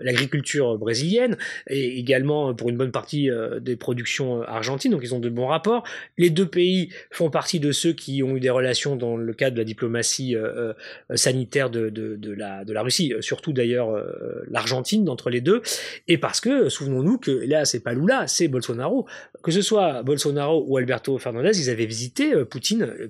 l'agriculture 0.00 0.78
brésilienne 0.78 1.36
et 1.68 1.98
également 1.98 2.54
pour 2.54 2.70
une 2.70 2.76
bonne 2.76 2.90
partie 2.90 3.28
des 3.60 3.76
productions 3.76 4.42
argentines, 4.42 4.90
donc 4.90 5.02
ils 5.02 5.14
ont 5.14 5.18
de 5.20 5.28
bons 5.28 5.46
rapports. 5.46 5.84
Les 6.16 6.30
deux 6.30 6.46
pays 6.46 6.88
font 7.10 7.30
partie 7.30 7.60
de 7.60 7.72
ceux 7.72 7.92
qui 7.92 8.22
ont 8.22 8.36
eu 8.36 8.40
des 8.40 8.50
relations 8.50 8.96
dans 8.96 9.16
le 9.16 9.32
cadre 9.34 9.54
de 9.54 9.60
la 9.60 9.64
diplomatie 9.64 10.34
sanitaire 11.14 11.68
de, 11.68 11.90
de, 11.90 12.32
la, 12.32 12.64
de 12.64 12.72
la 12.72 12.82
Russie, 12.82 13.12
surtout 13.20 13.52
d'ailleurs 13.52 13.90
l'Argentine 14.48 15.04
d'entre 15.04 15.28
les 15.30 15.40
deux, 15.40 15.62
et 16.08 16.16
parce 16.18 16.40
que, 16.40 16.68
souvenons-nous 16.68 17.18
que 17.18 17.30
là, 17.30 17.64
c'est 17.64 17.80
pas 17.80 17.92
Lula, 17.92 18.26
c'est 18.26 18.48
Bolsonaro. 18.48 19.06
Que 19.42 19.50
ce 19.50 19.62
soit 19.62 20.02
Bolsonaro 20.02 20.64
ou 20.66 20.76
Alberto 20.78 21.18
Fernandez, 21.18 21.58
ils 21.58 21.70
avaient 21.70 21.86
visité 21.86 22.32
Poutine 22.44 22.61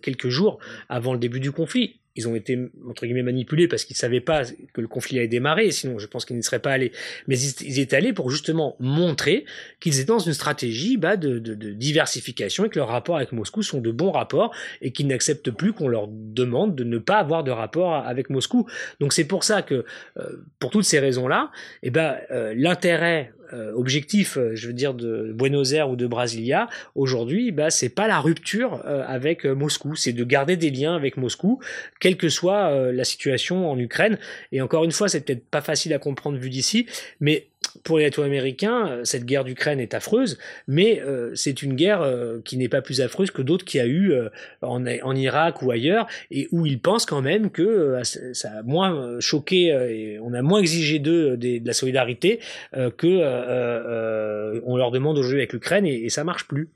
quelques 0.02 0.28
jours 0.28 0.59
avant 0.88 1.12
le 1.12 1.18
début 1.18 1.40
du 1.40 1.52
conflit 1.52 2.00
ils 2.14 2.28
ont 2.28 2.35
été 2.35 2.59
entre 2.88 3.06
guillemets 3.06 3.23
manipulés 3.23 3.68
parce 3.68 3.85
qu'ils 3.85 3.97
savaient 3.97 4.21
pas 4.21 4.42
que 4.44 4.80
le 4.80 4.88
conflit 4.88 5.18
allait 5.18 5.28
démarrer, 5.28 5.71
sinon 5.71 5.99
je 5.99 6.06
pense 6.06 6.25
qu'ils 6.25 6.37
n'y 6.37 6.42
seraient 6.42 6.59
pas 6.59 6.73
allés. 6.73 6.92
Mais 7.26 7.38
ils, 7.38 7.78
étaient 7.80 7.97
allés 7.97 8.12
pour 8.12 8.30
justement 8.30 8.76
montrer 8.80 9.44
qu'ils 9.80 9.99
étaient 9.99 10.06
dans 10.06 10.18
une 10.18 10.35
stratégie 10.35 10.96
bah, 10.96 11.16
de, 11.16 11.38
diversification 11.38 12.66
et 12.66 12.68
que 12.68 12.79
leurs 12.79 12.88
rapports 12.88 13.16
avec 13.16 13.33
Moscou 13.33 13.62
sont 13.62 13.81
de 13.81 13.90
bons 13.90 14.12
rapports 14.12 14.55
et 14.83 14.92
qu'ils 14.92 15.07
n'acceptent 15.07 15.50
plus 15.50 15.72
qu'on 15.72 15.88
leur 15.88 16.09
demande 16.09 16.74
de 16.74 16.85
ne 16.85 16.98
pas 16.98 17.16
avoir 17.16 17.44
de 17.44 17.50
rapport 17.50 17.94
avec 17.94 18.29
Moscou. 18.29 18.66
Donc 19.00 19.12
c'est 19.12 19.24
pour 19.24 19.44
ça 19.44 19.62
que, 19.62 19.85
euh, 20.18 20.44
pour 20.59 20.70
toutes 20.70 20.85
ces 20.85 20.98
raisons-là, 20.98 21.50
eh 21.83 21.90
ben, 21.90 22.18
euh, 22.31 22.53
l'intérêt 22.55 23.33
euh, 23.40 23.41
objectif, 23.74 24.38
je 24.54 24.66
veux 24.66 24.72
dire, 24.72 24.94
de 24.94 25.32
Buenos 25.32 25.72
Aires 25.72 25.90
ou 25.90 25.96
de 25.96 26.06
Brasilia, 26.06 26.68
aujourd'hui, 26.94 27.52
bah, 27.52 27.70
c'est 27.70 27.88
pas 27.88 28.08
la 28.08 28.18
rupture 28.20 28.82
avec 28.84 29.44
Moscou, 29.44 29.94
c'est 29.94 30.12
de 30.12 30.24
garder 30.24 30.56
des 30.56 30.70
liens 30.70 30.94
avec 30.94 31.16
Moscou, 31.16 31.60
quelle 32.00 32.16
que 32.16 32.28
soit 32.28 32.70
euh, 32.70 32.92
la 32.92 33.04
situation 33.04 33.70
en 33.70 33.78
Ukraine. 33.78 34.18
Et 34.50 34.60
encore 34.60 34.84
une 34.84 34.92
fois, 34.92 35.08
c'est 35.08 35.24
peut-être 35.24 35.44
pas 35.46 35.60
facile 35.60 35.92
à 35.94 35.98
comprendre 35.98 36.38
vu 36.38 36.50
d'ici, 36.50 36.86
mais 37.20 37.46
pour 37.85 37.98
les 37.98 38.05
Latino-Américains, 38.05 38.88
euh, 38.88 39.05
cette 39.05 39.25
guerre 39.25 39.44
d'Ukraine 39.44 39.81
est 39.81 39.94
affreuse, 39.94 40.38
mais 40.68 41.01
euh, 41.01 41.35
c'est 41.35 41.62
une 41.62 41.75
guerre 41.75 42.09
qui 42.44 42.57
n'est 42.57 42.68
pas 42.68 42.83
plus 42.83 43.01
affreuse 43.01 43.31
que 43.31 43.42
d'autres 43.42 43.64
qu'il 43.64 43.79
y 43.79 43.83
a 43.83 43.87
eu 43.87 44.14
en, 44.61 45.14
Irak 45.14 45.62
ou 45.62 45.70
ailleurs, 45.70 46.07
et 46.31 46.48
où 46.53 46.66
ils 46.66 46.81
pensent 46.81 47.07
quand 47.07 47.22
même 47.22 47.51
que 47.51 48.01
ça 48.33 48.51
a 48.59 48.62
moins 48.62 49.20
choqué 49.20 50.18
on 50.22 50.33
a 50.35 50.42
moins 50.42 50.61
exigé 50.61 50.98
d'eux 50.98 51.37
de, 51.37 51.61
la 51.64 51.72
solidarité 51.72 52.40
que 52.72 54.61
on 54.64 54.77
leur 54.77 54.90
demande 54.90 55.18
aujourd'hui 55.18 55.40
avec 55.40 55.53
l'Ukraine, 55.53 55.87
et, 55.87 56.05
et 56.05 56.11
ça 56.11 56.25
marche 56.25 56.46
plus. 56.46 56.70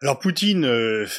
Alors 0.00 0.18
Poutine 0.18 0.66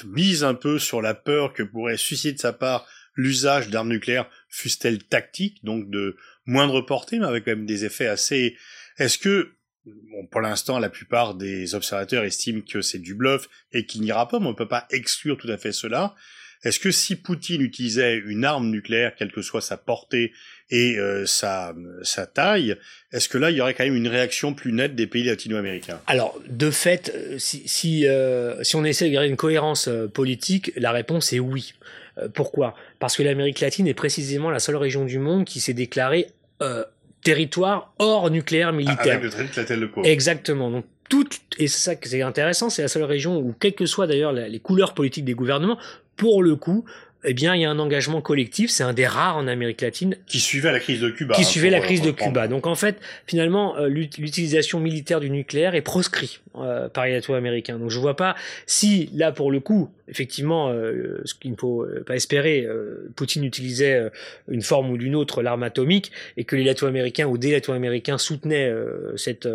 mise 0.05 0.43
un 0.43 0.53
peu 0.53 0.79
sur 0.79 1.01
la 1.01 1.13
peur 1.13 1.53
que 1.53 1.63
pourrait 1.63 1.97
susciter 1.97 2.33
de 2.33 2.39
sa 2.39 2.53
part 2.53 2.85
l'usage 3.15 3.69
d'armes 3.69 3.89
nucléaires, 3.89 4.29
fussent-elles 4.49 5.03
tactiques, 5.03 5.63
donc 5.63 5.89
de 5.89 6.15
moindre 6.45 6.81
portée, 6.81 7.19
mais 7.19 7.25
avec 7.25 7.45
quand 7.45 7.51
même 7.51 7.65
des 7.65 7.85
effets 7.85 8.07
assez... 8.07 8.55
Est-ce 8.97 9.17
que, 9.17 9.53
bon, 9.85 10.27
pour 10.27 10.41
l'instant, 10.41 10.79
la 10.79 10.89
plupart 10.89 11.35
des 11.35 11.75
observateurs 11.75 12.23
estiment 12.23 12.61
que 12.61 12.81
c'est 12.81 12.99
du 12.99 13.15
bluff 13.15 13.49
et 13.71 13.85
qu'il 13.85 14.01
n'y 14.01 14.11
aura 14.11 14.27
pas, 14.27 14.39
mais 14.39 14.47
on 14.47 14.51
ne 14.51 14.55
peut 14.55 14.67
pas 14.67 14.87
exclure 14.91 15.37
tout 15.37 15.49
à 15.49 15.57
fait 15.57 15.71
cela. 15.71 16.15
Est-ce 16.63 16.79
que 16.79 16.91
si 16.91 17.17
Poutine 17.17 17.61
utilisait 17.61 18.15
une 18.15 18.45
arme 18.45 18.69
nucléaire, 18.69 19.15
quelle 19.17 19.33
que 19.33 19.41
soit 19.41 19.59
sa 19.59 19.75
portée 19.75 20.31
et 20.69 20.97
euh, 20.97 21.25
sa, 21.25 21.75
sa 22.03 22.25
taille, 22.25 22.77
est-ce 23.11 23.27
que 23.27 23.37
là, 23.37 23.51
il 23.51 23.57
y 23.57 23.61
aurait 23.61 23.73
quand 23.73 23.83
même 23.83 23.97
une 23.97 24.07
réaction 24.07 24.53
plus 24.53 24.71
nette 24.71 24.95
des 24.95 25.05
pays 25.05 25.25
latino-américains? 25.25 25.99
Alors, 26.07 26.39
de 26.47 26.71
fait, 26.71 27.11
euh, 27.13 27.37
si, 27.37 27.67
si, 27.67 28.07
euh, 28.07 28.63
si 28.63 28.77
on 28.77 28.85
essaie 28.85 29.09
de 29.09 29.13
garder 29.13 29.27
une 29.27 29.35
cohérence 29.35 29.89
politique, 30.13 30.71
la 30.77 30.93
réponse 30.93 31.33
est 31.33 31.39
oui. 31.39 31.73
Euh, 32.17 32.27
pourquoi? 32.29 32.75
Parce 32.99 33.17
que 33.17 33.23
l'Amérique 33.23 33.59
latine 33.59 33.87
est 33.87 33.93
précisément 33.93 34.49
la 34.49 34.59
seule 34.59 34.75
région 34.75 35.05
du 35.05 35.19
monde 35.19 35.45
qui 35.45 35.59
s'est 35.59 35.73
déclarée 35.73 36.27
euh, 36.61 36.83
territoire 37.23 37.93
hors 37.99 38.29
nucléaire 38.29 38.73
militaire. 38.73 39.17
Avec 39.17 39.37
le 39.37 39.47
traité 39.47 39.75
de 39.75 39.89
Exactement. 40.03 40.69
Donc 40.69 40.85
tout, 41.09 41.27
et 41.57 41.67
c'est 41.67 41.79
ça 41.79 41.95
que 41.95 42.07
c'est 42.07 42.21
intéressant, 42.21 42.69
c'est 42.69 42.81
la 42.81 42.87
seule 42.87 43.03
région 43.03 43.37
où, 43.37 43.53
quelles 43.59 43.75
que 43.75 43.85
soient 43.85 44.07
d'ailleurs 44.07 44.31
les 44.31 44.59
couleurs 44.59 44.93
politiques 44.93 45.25
des 45.25 45.33
gouvernements, 45.33 45.77
pour 46.15 46.43
le 46.43 46.55
coup, 46.55 46.85
eh 47.25 47.33
bien, 47.33 47.55
il 47.55 47.61
y 47.61 47.65
a 47.65 47.69
un 47.69 47.79
engagement 47.79 48.21
collectif. 48.21 48.69
C'est 48.69 48.83
un 48.83 48.93
des 48.93 49.07
rares 49.07 49.37
en 49.37 49.47
Amérique 49.47 49.81
latine 49.81 50.17
qui 50.27 50.39
suivait 50.39 50.71
la 50.71 50.79
crise 50.79 50.99
de 50.99 51.09
Cuba. 51.09 51.35
Qui 51.35 51.41
hein, 51.41 51.45
suivait 51.45 51.69
la 51.69 51.79
crise 51.79 52.01
de 52.01 52.11
Cuba. 52.11 52.47
Donc, 52.47 52.67
en 52.67 52.75
fait, 52.75 52.97
finalement, 53.27 53.77
euh, 53.77 53.87
l'utilisation 53.87 54.79
militaire 54.79 55.19
du 55.19 55.29
nucléaire 55.29 55.75
est 55.75 55.81
proscrit 55.81 56.39
euh, 56.55 56.89
par 56.89 57.05
les 57.05 57.21
américains. 57.31 57.79
Donc, 57.79 57.89
je 57.89 57.99
vois 57.99 58.15
pas 58.15 58.35
si 58.65 59.09
là, 59.13 59.31
pour 59.31 59.51
le 59.51 59.59
coup, 59.59 59.89
effectivement, 60.07 60.69
euh, 60.69 61.21
ce 61.25 61.33
qu'il 61.33 61.51
ne 61.51 61.55
faut 61.55 61.85
pas 62.05 62.15
espérer, 62.15 62.67
Poutine 63.15 63.43
utilisait 63.43 64.09
une 64.47 64.61
forme 64.61 64.91
ou 64.91 64.97
d'une 64.97 65.15
autre 65.15 65.41
l'arme 65.41 65.63
atomique 65.63 66.11
et 66.37 66.43
que 66.43 66.55
les 66.55 66.63
Latino-américains 66.63 67.27
ou 67.27 67.37
des 67.37 67.51
Latino-américains 67.51 68.17
soutenaient 68.17 68.71
cette 69.15 69.47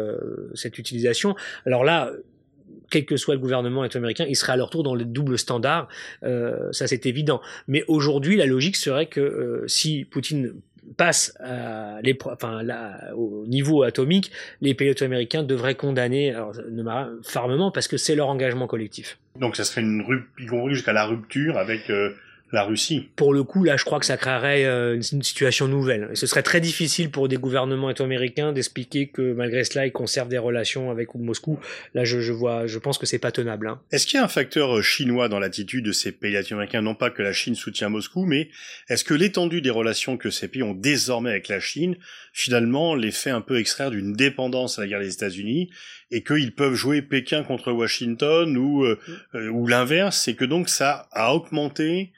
cette 0.55 0.79
utilisation. 0.79 1.37
Alors 1.67 1.85
là 1.85 2.13
quel 2.91 3.05
que 3.05 3.17
soit 3.17 3.35
le 3.35 3.41
gouvernement 3.41 3.83
américain, 3.83 4.27
il 4.29 4.37
serait 4.37 4.53
à 4.53 4.57
leur 4.57 4.71
tour 4.71 4.83
dans 4.83 4.95
le 4.95 5.05
double 5.05 5.39
standard. 5.39 5.89
Euh, 6.23 6.73
ça, 6.73 6.87
c'est 6.87 7.07
évident. 7.07 7.41
Mais 7.67 7.85
aujourd'hui, 7.89 8.37
la 8.37 8.47
logique 8.47 8.77
serait 8.77 9.07
que 9.07 9.21
euh, 9.21 9.69
si 9.69 10.05
Poutine 10.05 10.55
passe 10.97 11.37
à 11.41 12.01
enfin, 12.25 12.63
là, 12.63 13.15
au 13.15 13.45
niveau 13.47 13.83
atomique, 13.83 14.33
les 14.61 14.75
pays 14.75 14.95
américains 15.03 15.43
devraient 15.43 15.75
condamner 15.75 16.31
alors, 16.31 16.55
fermement 17.23 17.71
parce 17.71 17.89
que 17.89 17.97
c'est 17.97 18.15
leur 18.15 18.29
engagement 18.29 18.67
collectif. 18.67 19.19
Donc 19.39 19.57
ça 19.57 19.65
serait 19.65 19.83
une 19.83 20.03
rupture, 20.03 20.69
jusqu'à 20.71 20.93
la 20.93 21.05
rupture 21.05 21.59
avec 21.59 21.91
euh, 21.91 22.15
la 22.53 22.65
Russie. 22.65 23.09
Pour 23.17 23.35
le 23.35 23.43
coup, 23.43 23.63
là, 23.65 23.77
je 23.77 23.85
crois 23.85 24.01
que 24.01 24.07
ça 24.07 24.17
créerait 24.17 24.65
euh, 24.65 25.01
une, 25.13 25.23
situation 25.23 25.69
nouvelle. 25.69 26.09
Et 26.13 26.17
ce 26.17 26.27
serait 26.27 26.43
très 26.43 26.61
difficile 26.61 27.11
pour 27.11 27.29
des 27.29 27.37
gouvernements 27.37 27.89
américains 27.89 28.53
d'expliquer 28.53 29.09
que 29.09 29.33
malgré 29.33 29.65
cela, 29.65 29.87
ils 29.87 29.93
conservent 29.93 30.29
des 30.29 30.39
relations 30.39 30.91
avec 30.91 31.15
Moscou. 31.15 31.59
Là, 31.95 32.05
je, 32.05 32.21
je 32.21 32.33
vois, 32.33 32.67
je 32.67 32.79
pense 32.79 32.97
que 32.97 33.07
c'est 33.07 33.19
pas 33.19 33.33
tenable. 33.33 33.69
Hein. 33.69 33.81
Est-ce 33.93 34.07
qu'il 34.07 34.19
y 34.19 34.21
a 34.21 34.25
un 34.25 34.29
facteur 34.29 34.79
euh, 34.79 34.83
chinois 34.83 35.29
dans 35.29 35.39
l'attitude 35.39 35.85
de 35.85 35.93
ces 35.93 36.13
pays 36.13 36.33
latino-américains? 36.33 36.83
Non 36.83 36.95
pas 36.95 37.11
que 37.11 37.23
la 37.23 37.33
Chine 37.33 37.55
soutient 37.55 37.89
Moscou, 37.89 38.25
mais 38.25 38.49
est-ce 38.89 39.05
que 39.05 39.15
l'étendue 39.15 39.61
des 39.61 39.71
relations 39.71 40.17
que 40.17 40.31
ces 40.31 40.49
pays 40.49 40.63
ont 40.63 40.75
désormais 40.75 41.31
avec 41.31 41.49
la 41.49 41.61
Chine, 41.61 41.97
finalement, 42.33 42.95
les 42.95 43.11
fait 43.11 43.31
un 43.31 43.41
peu 43.41 43.59
extraire 43.59 43.91
d'une 43.91 44.15
dépendance 44.15 44.79
à 44.79 44.83
la 44.83 44.89
guerre 44.89 45.01
des 45.01 45.13
États-Unis 45.13 45.71
et 46.11 46.23
qu'ils 46.23 46.55
peuvent 46.55 46.75
jouer 46.75 47.03
Pékin 47.03 47.43
contre 47.43 47.73
Washington 47.73 48.57
ou 48.57 48.85
euh, 48.85 48.99
ou 49.51 49.67
l'inverse, 49.67 50.29
et 50.29 50.35
que 50.35 50.45
donc 50.45 50.69
ça 50.69 51.09
a 51.13 51.35
augmenté 51.35 52.13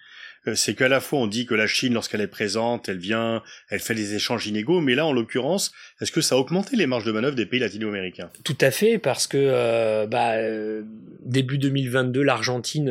c'est 0.54 0.74
qu'à 0.74 0.88
la 0.88 1.00
fois 1.00 1.18
on 1.18 1.26
dit 1.26 1.46
que 1.46 1.54
la 1.54 1.66
Chine, 1.66 1.94
lorsqu'elle 1.94 2.20
est 2.20 2.26
présente, 2.26 2.88
elle 2.88 2.98
vient, 2.98 3.42
elle 3.68 3.80
fait 3.80 3.94
des 3.94 4.14
échanges 4.14 4.46
inégaux, 4.46 4.80
mais 4.80 4.94
là, 4.94 5.06
en 5.06 5.12
l'occurrence, 5.12 5.72
est-ce 6.00 6.12
que 6.12 6.20
ça 6.20 6.34
a 6.34 6.38
augmenté 6.38 6.76
les 6.76 6.86
marges 6.86 7.04
de 7.04 7.12
manœuvre 7.12 7.36
des 7.36 7.46
pays 7.46 7.60
latino-américains? 7.60 8.30
Tout 8.44 8.56
à 8.60 8.70
fait, 8.70 8.98
parce 8.98 9.26
que 9.26 9.36
euh, 9.38 10.06
bah, 10.06 10.36
euh, 10.36 10.82
début 11.24 11.58
2022, 11.58 12.22
l'Argentine 12.22 12.88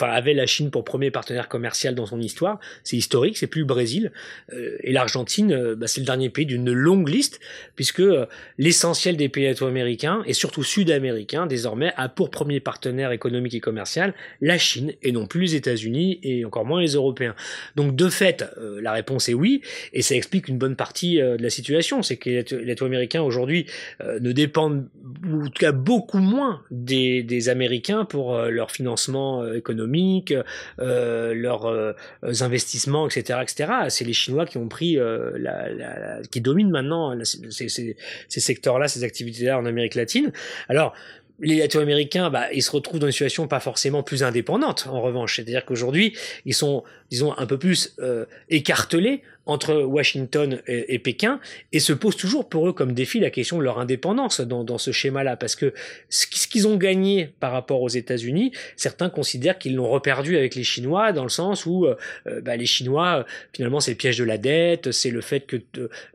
avait 0.00 0.34
la 0.34 0.46
Chine 0.46 0.70
pour 0.70 0.84
premier 0.84 1.10
partenaire 1.10 1.48
commercial 1.48 1.94
dans 1.94 2.06
son 2.06 2.20
histoire. 2.20 2.60
C'est 2.84 2.96
historique, 2.96 3.38
c'est 3.38 3.46
plus 3.46 3.60
le 3.60 3.66
Brésil. 3.66 4.12
et 4.52 4.92
l'Argentine, 4.92 5.74
bah, 5.74 5.86
c'est 5.86 6.00
le 6.00 6.06
dernier 6.06 6.28
pays 6.28 6.46
d'une 6.46 6.70
longue 6.72 7.08
liste, 7.08 7.40
puisque 7.74 8.02
l'essentiel 8.58 9.16
des 9.16 9.28
pays 9.28 9.44
latino-américains, 9.44 10.22
et 10.26 10.34
surtout 10.34 10.62
sud-américains, 10.62 11.46
désormais, 11.46 11.92
a 11.96 12.08
pour 12.08 12.30
premier 12.30 12.60
partenaire 12.60 13.12
économique 13.12 13.54
et 13.54 13.60
commercial 13.60 14.14
la 14.40 14.58
Chine, 14.58 14.92
et 15.02 15.12
non 15.12 15.26
plus 15.26 15.40
les 15.40 15.54
États-Unis 15.54 15.85
et 15.94 16.44
encore 16.44 16.64
moins 16.64 16.80
les 16.80 16.94
Européens. 16.94 17.34
Donc 17.76 17.94
de 17.94 18.08
fait, 18.08 18.44
euh, 18.58 18.80
la 18.80 18.92
réponse 18.92 19.28
est 19.28 19.34
oui, 19.34 19.62
et 19.92 20.02
ça 20.02 20.14
explique 20.14 20.48
une 20.48 20.58
bonne 20.58 20.76
partie 20.76 21.20
euh, 21.20 21.36
de 21.36 21.42
la 21.42 21.50
situation. 21.50 22.02
C'est 22.02 22.16
que 22.16 22.30
les 22.30 22.64
Latino-Américains 22.64 23.22
aujourd'hui 23.22 23.66
euh, 24.02 24.18
ne 24.20 24.32
dépendent, 24.32 24.86
ou 25.26 25.42
en 25.42 25.46
tout 25.46 25.60
cas 25.60 25.72
beaucoup 25.72 26.18
moins 26.18 26.62
des, 26.70 27.48
Américains 27.48 28.04
pour 28.04 28.36
leur 28.36 28.70
financement 28.70 29.46
économique, 29.52 30.34
leurs 30.78 31.94
investissements, 32.22 33.06
etc., 33.06 33.40
etc. 33.42 33.72
C'est 33.88 34.04
les 34.04 34.14
Chinois 34.14 34.46
qui 34.46 34.58
ont 34.58 34.68
pris 34.68 34.96
la, 34.96 36.20
qui 36.30 36.40
dominent 36.40 36.70
maintenant 36.70 37.16
ces, 37.24 37.68
ces, 37.68 37.96
ces 38.28 38.40
secteurs-là, 38.40 38.88
ces 38.88 39.04
activités-là 39.04 39.58
en 39.58 39.66
Amérique 39.66 39.94
latine. 39.94 40.32
Alors 40.68 40.94
les 41.40 41.58
latino-américains, 41.58 42.30
bah, 42.30 42.52
ils 42.52 42.62
se 42.62 42.70
retrouvent 42.70 42.98
dans 42.98 43.06
une 43.06 43.12
situation 43.12 43.46
pas 43.48 43.60
forcément 43.60 44.02
plus 44.02 44.22
indépendante, 44.22 44.86
en 44.90 45.00
revanche. 45.00 45.36
C'est-à-dire 45.36 45.64
qu'aujourd'hui, 45.64 46.16
ils 46.44 46.54
sont, 46.54 46.82
disons, 47.10 47.36
un 47.36 47.46
peu 47.46 47.58
plus 47.58 47.94
euh, 47.98 48.24
écartelés 48.48 49.22
entre 49.46 49.74
Washington 49.82 50.60
et, 50.66 50.98
Pékin 50.98 51.40
et 51.72 51.78
se 51.78 51.92
pose 51.92 52.16
toujours 52.16 52.48
pour 52.48 52.68
eux 52.68 52.72
comme 52.72 52.92
défi 52.92 53.20
la 53.20 53.30
question 53.30 53.58
de 53.58 53.62
leur 53.62 53.78
indépendance 53.78 54.40
dans, 54.40 54.64
dans 54.64 54.78
ce 54.78 54.90
schéma-là. 54.90 55.36
Parce 55.36 55.54
que 55.54 55.72
ce 56.08 56.26
qu'ils 56.26 56.66
ont 56.66 56.76
gagné 56.76 57.30
par 57.38 57.52
rapport 57.52 57.80
aux 57.80 57.88
États-Unis, 57.88 58.52
certains 58.76 59.08
considèrent 59.08 59.58
qu'ils 59.58 59.76
l'ont 59.76 59.88
reperdu 59.88 60.36
avec 60.36 60.56
les 60.56 60.64
Chinois 60.64 61.12
dans 61.12 61.22
le 61.22 61.28
sens 61.30 61.64
où 61.64 61.86
euh, 61.86 61.96
euh, 62.26 62.40
bah, 62.40 62.56
les 62.56 62.66
Chinois, 62.66 63.24
finalement, 63.52 63.78
c'est 63.78 63.92
le 63.92 63.96
piège 63.96 64.18
de 64.18 64.24
la 64.24 64.36
dette, 64.36 64.90
c'est 64.90 65.10
le 65.10 65.20
fait 65.20 65.46
que 65.46 65.56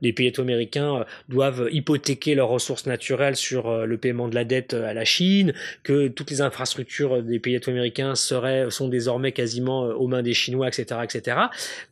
les 0.01 0.11
pays 0.11 0.33
américains 0.37 1.05
doivent 1.29 1.69
hypothéquer 1.71 2.35
leurs 2.35 2.49
ressources 2.49 2.85
naturelles 2.85 3.37
sur 3.37 3.85
le 3.85 3.97
paiement 3.97 4.27
de 4.27 4.35
la 4.35 4.43
dette 4.43 4.73
à 4.73 4.93
la 4.93 5.05
Chine, 5.05 5.53
que 5.83 6.07
toutes 6.07 6.31
les 6.31 6.41
infrastructures 6.41 7.23
des 7.23 7.39
pays 7.39 7.59
américains 7.65 8.15
seraient, 8.15 8.69
sont 8.69 8.87
désormais 8.87 9.31
quasiment 9.31 9.83
aux 9.83 10.07
mains 10.07 10.23
des 10.23 10.33
Chinois, 10.33 10.67
etc., 10.67 11.01
etc. 11.03 11.37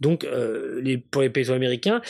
Donc, 0.01 0.27
pour 1.11 1.21
les 1.21 1.28
les 1.29 1.43
pays 1.43 1.51
américains, 1.51 2.01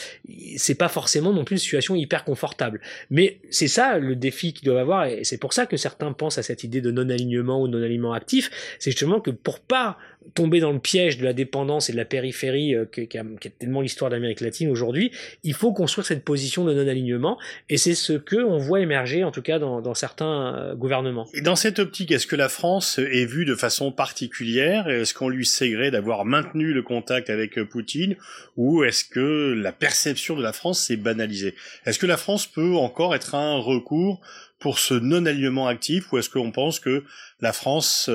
c'est 0.56 0.74
pas 0.74 0.88
forcément 0.88 1.32
non 1.32 1.44
plus 1.44 1.54
une 1.54 1.60
situation 1.60 1.94
hyper 1.94 2.24
confortable. 2.24 2.80
Mais 3.10 3.38
c'est 3.50 3.68
ça 3.68 3.98
le 3.98 4.16
défi 4.16 4.52
qu'ils 4.52 4.66
doivent 4.66 4.78
avoir, 4.78 5.06
et 5.06 5.24
c'est 5.24 5.38
pour 5.38 5.52
ça 5.52 5.66
que 5.66 5.76
certains 5.76 6.12
pensent 6.12 6.38
à 6.38 6.42
cette 6.42 6.64
idée 6.64 6.80
de 6.80 6.90
non-alignement 6.90 7.62
ou 7.62 7.68
non-alignement 7.68 8.12
actif, 8.12 8.50
c'est 8.78 8.90
justement 8.90 9.20
que 9.20 9.30
pour 9.30 9.60
pas 9.60 9.98
tomber 10.34 10.60
dans 10.60 10.72
le 10.72 10.78
piège 10.78 11.18
de 11.18 11.24
la 11.24 11.32
dépendance 11.32 11.88
et 11.88 11.92
de 11.92 11.96
la 11.96 12.04
périphérie 12.04 12.74
euh, 12.74 12.84
qui, 12.84 13.00
est 13.00 13.58
tellement 13.58 13.80
l'histoire 13.80 14.10
d'Amérique 14.10 14.40
latine 14.40 14.70
aujourd'hui, 14.70 15.12
il 15.44 15.54
faut 15.54 15.72
construire 15.72 16.06
cette 16.06 16.24
position 16.24 16.64
de 16.64 16.74
non-alignement, 16.74 17.38
et 17.68 17.76
c'est 17.76 17.94
ce 17.94 18.12
que 18.12 18.36
on 18.36 18.58
voit 18.58 18.80
émerger 18.80 19.24
en 19.24 19.30
tout 19.30 19.42
cas 19.42 19.58
dans, 19.58 19.94
certains 19.94 20.54
euh, 20.54 20.74
gouvernements. 20.74 21.26
Et 21.34 21.40
dans 21.40 21.56
cette 21.56 21.78
optique, 21.78 22.10
est-ce 22.10 22.26
que 22.26 22.36
la 22.36 22.48
France 22.48 22.98
est 22.98 23.24
vue 23.24 23.44
de 23.44 23.54
façon 23.54 23.92
particulière? 23.92 24.88
Est-ce 24.88 25.14
qu'on 25.14 25.28
lui 25.28 25.46
sait 25.46 25.70
d'avoir 25.90 26.24
maintenu 26.24 26.72
le 26.72 26.82
contact 26.82 27.30
avec 27.30 27.58
euh, 27.58 27.64
Poutine, 27.64 28.16
ou 28.56 28.84
est-ce 28.84 29.04
que 29.04 29.54
la 29.56 29.72
perception 29.72 30.36
de 30.36 30.42
la 30.42 30.52
France 30.52 30.80
s'est 30.80 30.96
banalisée? 30.96 31.54
Est-ce 31.86 31.98
que 31.98 32.06
la 32.06 32.16
France 32.16 32.46
peut 32.46 32.74
encore 32.74 33.14
être 33.14 33.34
un 33.34 33.56
recours 33.56 34.20
pour 34.58 34.78
ce 34.78 34.94
non-alignement 34.94 35.66
actif, 35.66 36.12
ou 36.12 36.18
est-ce 36.18 36.28
qu'on 36.28 36.52
pense 36.52 36.80
que 36.80 37.04
la 37.40 37.54
France 37.54 38.10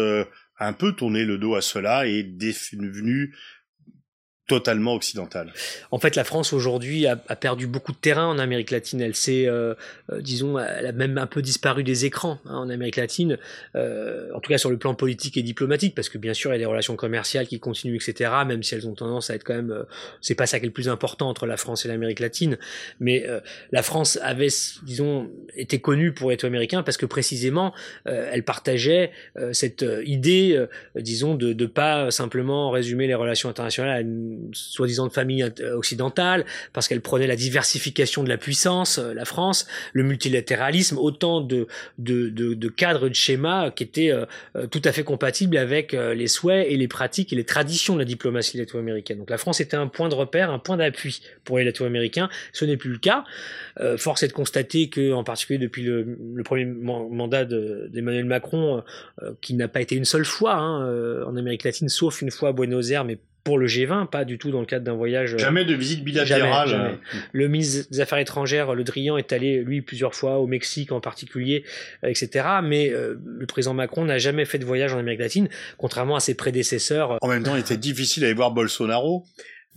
un 0.59 0.73
peu 0.73 0.93
tourné 0.93 1.25
le 1.25 1.37
dos 1.37 1.55
à 1.55 1.61
cela 1.61 2.07
et 2.07 2.23
devenu 2.23 3.35
totalement 4.47 4.93
occidentale. 4.93 5.51
En 5.89 5.97
fait, 5.97 6.15
la 6.15 6.23
France 6.23 6.53
aujourd'hui 6.53 7.07
a, 7.07 7.15
perdu 7.15 7.65
beaucoup 7.65 7.91
de 7.91 7.97
terrain 7.97 8.27
en 8.27 8.37
Amérique 8.37 8.69
latine. 8.69 9.01
Elle 9.01 9.15
s'est, 9.15 9.47
euh, 9.47 9.73
euh, 10.11 10.21
disons, 10.21 10.59
elle 10.59 10.85
a 10.85 10.91
même 10.91 11.17
un 11.17 11.25
peu 11.25 11.41
disparu 11.41 11.83
des 11.83 12.05
écrans 12.05 12.39
hein, 12.45 12.57
en 12.57 12.69
Amérique 12.69 12.97
latine, 12.97 13.39
euh, 13.75 14.29
en 14.35 14.39
tout 14.39 14.49
cas 14.49 14.59
sur 14.59 14.69
le 14.69 14.77
plan 14.77 14.93
politique 14.93 15.37
et 15.37 15.41
diplomatique, 15.41 15.95
parce 15.95 16.09
que 16.09 16.19
bien 16.19 16.33
sûr 16.33 16.51
il 16.51 16.53
y 16.53 16.55
a 16.57 16.59
des 16.59 16.65
relations 16.65 16.95
commerciales 16.95 17.47
qui 17.47 17.59
continuent, 17.59 17.95
etc. 17.95 18.31
Même 18.45 18.61
si 18.61 18.75
elles 18.75 18.87
ont 18.87 18.93
tendance 18.93 19.31
à 19.31 19.35
être 19.35 19.43
quand 19.43 19.55
même, 19.55 19.85
c'est 20.21 20.35
pas 20.35 20.45
ça 20.45 20.59
qui 20.59 20.65
est 20.65 20.69
le 20.69 20.73
plus 20.73 20.89
important 20.89 21.27
entre 21.27 21.47
la 21.47 21.57
France 21.57 21.85
et 21.85 21.87
l'Amérique 21.87 22.19
latine, 22.19 22.57
mais 22.99 23.25
la 23.71 23.81
France 23.81 24.19
avait, 24.21 24.49
disons, 24.83 25.31
été 25.55 25.79
connue 25.79 26.13
pour 26.13 26.31
être 26.31 26.43
américain 26.43 26.83
parce 26.83 26.97
que 26.97 27.05
précisément 27.05 27.73
elle 28.05 28.43
partageait 28.43 29.11
cette 29.53 29.85
idée, 30.05 30.65
disons, 30.95 31.35
de 31.35 31.53
ne 31.53 31.65
pas 31.65 32.11
simplement 32.11 32.69
résumer 32.69 33.07
les 33.07 33.15
relations 33.15 33.49
internationales 33.49 34.05
soi-disant 34.53 35.09
famille 35.09 35.43
occidentale, 35.73 36.45
parce 36.73 36.87
qu'elle 36.87 37.01
prenait 37.01 37.27
la 37.27 37.35
diversification 37.35 38.23
de 38.23 38.29
la 38.29 38.37
puissance, 38.37 38.99
euh, 38.99 39.13
la 39.13 39.25
France, 39.25 39.67
le 39.93 40.03
multilatéralisme, 40.03 40.97
autant 40.97 41.41
de, 41.41 41.67
de, 41.97 42.29
de, 42.29 42.53
de 42.53 42.67
cadres, 42.67 43.09
de 43.09 43.13
schémas 43.13 43.71
qui 43.71 43.83
étaient 43.83 44.11
euh, 44.11 44.25
euh, 44.55 44.67
tout 44.67 44.81
à 44.83 44.91
fait 44.91 45.03
compatibles 45.03 45.57
avec 45.57 45.93
les 45.93 46.27
souhaits 46.27 46.67
et 46.69 46.77
les 46.77 46.87
pratiques 46.87 47.31
et 47.31 47.35
les 47.35 47.43
traditions 47.43 47.93
de 47.93 47.99
la 47.99 48.05
diplomatie 48.05 48.57
latino-américaine. 48.57 49.19
Donc 49.19 49.29
la 49.29 49.37
France 49.37 49.61
était 49.61 49.77
un 49.77 49.87
point 49.87 50.09
de 50.09 50.15
repère, 50.15 50.49
un 50.51 50.59
point 50.59 50.77
d'appui 50.77 51.21
pour 51.43 51.57
les 51.57 51.63
latino-américains. 51.63 52.29
Ce 52.53 52.65
n'est 52.65 52.77
plus 52.77 52.91
le 52.91 52.97
cas. 52.97 53.23
force 53.97 54.23
est 54.23 54.27
de 54.27 54.33
constater 54.33 54.89
que, 54.89 55.13
en 55.13 55.23
particulier 55.23 55.59
depuis 55.59 55.83
le, 55.83 56.17
le 56.35 56.43
premier 56.43 56.65
mandat 56.65 57.45
d'Emmanuel 57.45 58.25
Macron, 58.25 58.83
qui 59.41 59.53
n'a 59.53 59.67
pas 59.67 59.81
été 59.81 59.95
une 59.95 60.05
seule 60.05 60.25
fois 60.25 60.55
hein, 60.55 61.23
en 61.25 61.35
Amérique 61.37 61.63
latine, 61.63 61.89
sauf 61.89 62.21
une 62.21 62.31
fois 62.31 62.49
à 62.49 62.51
Buenos 62.51 62.89
Aires, 62.91 63.05
mais 63.05 63.19
pour 63.45 63.59
le 63.59 63.67
G20, 63.67 64.07
pas 64.07 64.25
du 64.25 64.39
tout 64.39 64.49
dans 64.49 64.59
le 64.59 64.65
cadre 64.65 64.83
d'un 64.83 64.95
voyage. 64.95 65.35
Euh, 65.35 65.37
jamais 65.37 65.65
de 65.65 65.75
visite 65.75 66.03
bilatérale. 66.03 66.97
Le 67.31 67.47
ministre 67.47 67.89
des 67.91 68.01
Affaires 68.01 68.17
étrangères, 68.17 68.73
Le 68.73 68.83
Drian, 68.83 69.17
est 69.17 69.31
allé, 69.31 69.63
lui, 69.63 69.83
plusieurs 69.83 70.15
fois 70.15 70.39
au 70.39 70.47
Mexique 70.47 70.91
en 70.91 70.99
particulier, 70.99 71.63
euh, 72.03 72.07
etc. 72.07 72.47
Mais 72.63 72.89
euh, 72.89 73.17
le 73.23 73.45
président 73.45 73.75
Macron 73.75 74.03
n'a 74.03 74.17
jamais 74.17 74.45
fait 74.45 74.57
de 74.57 74.65
voyage 74.65 74.93
en 74.93 74.97
Amérique 74.97 75.19
latine, 75.21 75.47
contrairement 75.77 76.15
à 76.15 76.19
ses 76.19 76.33
prédécesseurs. 76.33 77.19
En 77.21 77.27
même 77.27 77.43
temps, 77.43 77.55
il 77.55 77.59
était 77.59 77.77
difficile 77.77 78.21
d'aller 78.21 78.33
voir 78.33 78.49
Bolsonaro. 78.49 79.25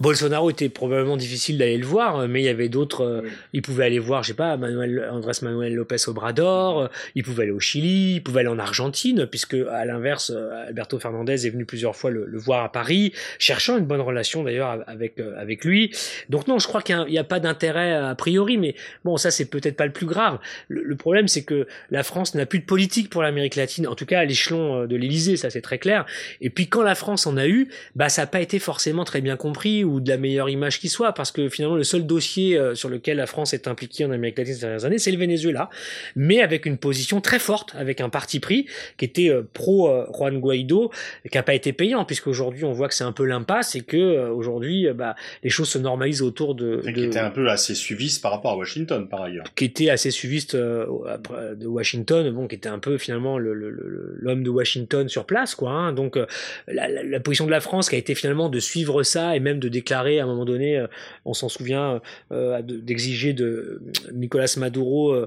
Bolsonaro 0.01 0.51
était 0.51 0.69
probablement 0.69 1.17
difficile 1.17 1.59
d'aller 1.59 1.77
le 1.77 1.87
voir, 1.87 2.29
mais 2.29 2.41
il 2.41 2.45
y 2.45 2.49
avait 2.49 2.69
d'autres. 2.69 3.03
Euh, 3.03 3.23
il 3.53 3.63
pouvait 3.63 3.85
aller 3.85 3.99
voir, 3.99 4.23
je 4.23 4.29
sais 4.29 4.35
pas, 4.35 4.57
Manuel, 4.57 5.09
Andrés 5.11 5.33
Manuel 5.43 5.75
Lopez 5.75 6.09
Obrador. 6.09 6.83
Euh, 6.83 6.89
il 7.17 7.25
pouvait 7.25 7.45
aller 7.45 7.53
au 7.53 7.59
Chili. 7.59 8.17
Il 8.17 8.23
pouvait 8.23 8.41
aller 8.41 8.49
en 8.49 8.61
Argentine, 8.61 9.27
puisque 9.27 9.55
à 9.55 9.85
l'inverse, 9.85 10.31
euh, 10.35 10.69
Alberto 10.69 11.01
Fernandez 11.01 11.47
est 11.47 11.51
venu 11.51 11.65
plusieurs 11.65 11.97
fois 11.97 12.11
le, 12.11 12.39
voir 12.39 12.63
à 12.63 12.71
Paris, 12.71 13.13
cherchant 13.41 13.77
une 13.77 13.87
bonne 13.87 14.01
relation 14.01 14.45
d'ailleurs 14.45 14.85
avec 14.87 15.19
avec 15.37 15.65
lui. 15.65 15.93
Donc 16.29 16.47
non, 16.47 16.61
je 16.61 16.69
crois 16.69 16.83
qu'il 16.83 16.97
n'y 17.09 17.19
a, 17.19 17.25
pas 17.25 17.41
d'intérêt 17.41 17.95
a 17.95 18.15
priori, 18.15 18.57
mais 18.59 18.77
bon, 19.05 19.17
ça 19.17 19.33
c'est 19.33 19.47
peut-être 19.47 19.77
pas 19.77 19.87
le 19.87 19.93
plus 19.93 20.07
grave. 20.07 20.39
Le, 20.69 20.95
problème, 20.95 21.27
c'est 21.27 21.43
que 21.43 21.67
la 21.91 22.05
France 22.05 22.37
n'a 22.37 22.47
plus 22.47 22.61
de 22.61 22.65
politique 22.65 23.11
pour 23.11 23.23
l'Amérique 23.23 23.57
latine, 23.57 23.89
en 23.89 23.97
tout 23.97 24.07
cas 24.07 24.21
à 24.21 24.25
l'échelon 24.25 24.87
de 24.87 24.95
l'Élysée, 24.97 25.37
ça 25.37 25.51
c'est 25.51 25.61
très 25.61 25.79
clair. 25.79 26.07
Et 26.41 26.51
puis 26.51 26.69
quand 26.69 26.83
la 26.83 26.95
France 26.95 27.27
en 27.27 27.37
a 27.37 27.49
eu, 27.49 27.69
bah 27.97 28.09
ça 28.09 28.23
n'a 28.23 28.27
pas 28.27 28.41
été 28.41 28.61
forcément 28.61 29.05
très 29.05 29.21
bien 29.21 29.37
compris 29.37 29.85
ou 29.89 30.01
de 30.01 30.09
la 30.09 30.17
meilleure 30.17 30.49
image 30.49 30.81
qui 30.81 30.89
soit, 30.89 31.13
parce 31.13 31.33
que 31.33 31.49
finalement 31.49 31.77
le 31.77 31.85
seul 31.85 32.07
dossier 32.07 32.59
sur 32.75 32.89
lequel 32.89 33.17
la 33.17 33.27
France 33.27 33.55
est 33.55 33.67
impliquée 33.67 34.05
en 34.05 34.11
Amérique 34.11 34.39
latine 34.39 34.55
ces 34.55 34.61
dernières 34.61 34.85
années, 34.85 34.99
c'est 34.99 35.11
le 35.11 35.19
Venezuela, 35.19 35.71
mais 36.17 36.41
avec 36.41 36.67
une 36.67 36.79
position 36.79 37.21
très 37.21 37.39
forte, 37.39 37.75
avec 37.77 38.01
un 38.01 38.09
parti 38.09 38.41
pris 38.41 38.67
qui 38.97 39.05
était 39.05 39.33
pro 39.53 39.91
Juan 40.15 40.39
Guaido, 40.39 40.91
qui 41.31 41.37
n'a 41.37 41.43
pas 41.43 41.55
été 41.55 41.73
payant, 41.73 42.05
puisqu'aujourd'hui 42.05 42.65
on 42.65 42.73
voit 42.73 42.89
que 42.89 42.95
c'est 42.95 43.05
un 43.05 43.13
peu 43.13 43.25
l'impasse 43.25 43.75
et 43.75 43.81
que 43.81 44.29
aujourd'hui 44.31 44.89
bah, 44.95 45.17
les 45.43 45.51
choses 45.51 45.69
se 45.69 45.79
normalisent 45.79 46.23
autour 46.23 46.55
de, 46.55 46.81
Qui 46.93 47.05
était 47.05 47.19
un 47.19 47.31
peu 47.31 47.49
assez 47.49 47.75
suiviste 47.75 48.23
par 48.23 48.33
rapport 48.33 48.53
à 48.53 48.57
Washington 48.57 49.09
par 49.09 49.23
ailleurs. 49.23 49.47
Qui 49.55 49.65
était 49.65 49.91
assez 49.91 50.11
suiviste 50.11 50.55
de 50.57 51.67
Washington, 51.67 52.31
bon, 52.31 52.47
qui 52.47 52.57
était 52.57 52.69
un 52.69 52.79
peu 52.79 52.99
finalement 52.99 53.39
l'homme 53.39 54.43
de 54.43 54.51
Washington 54.51 55.09
sur 55.09 55.25
place, 55.25 55.55
quoi. 55.55 55.71
Hein. 55.71 55.93
Donc 55.93 56.17
euh, 56.17 56.27
la, 56.67 56.89
la, 56.89 57.21
position 57.21 57.47
de 57.47 57.51
la 57.51 57.61
France 57.61 57.89
qui 57.89 57.97
a 57.97 57.99
été 57.99 58.15
finalement 58.15 58.49
de 58.49 58.61
suivre 58.61 59.03
ça 59.03 59.37
et 59.37 59.41
même 59.41 59.59
de 59.59 59.69
déclarer 59.79 60.21
à 60.21 60.25
un 60.25 60.27
moment 60.27 60.45
donné, 60.45 60.77
euh, 60.77 60.87
on 61.25 61.35
s'en 61.35 61.49
souvient, 61.49 62.01
euh, 62.33 62.61
d'exiger 62.63 63.33
de 63.33 63.81
Nicolas 64.13 64.53
Maduro 64.57 65.27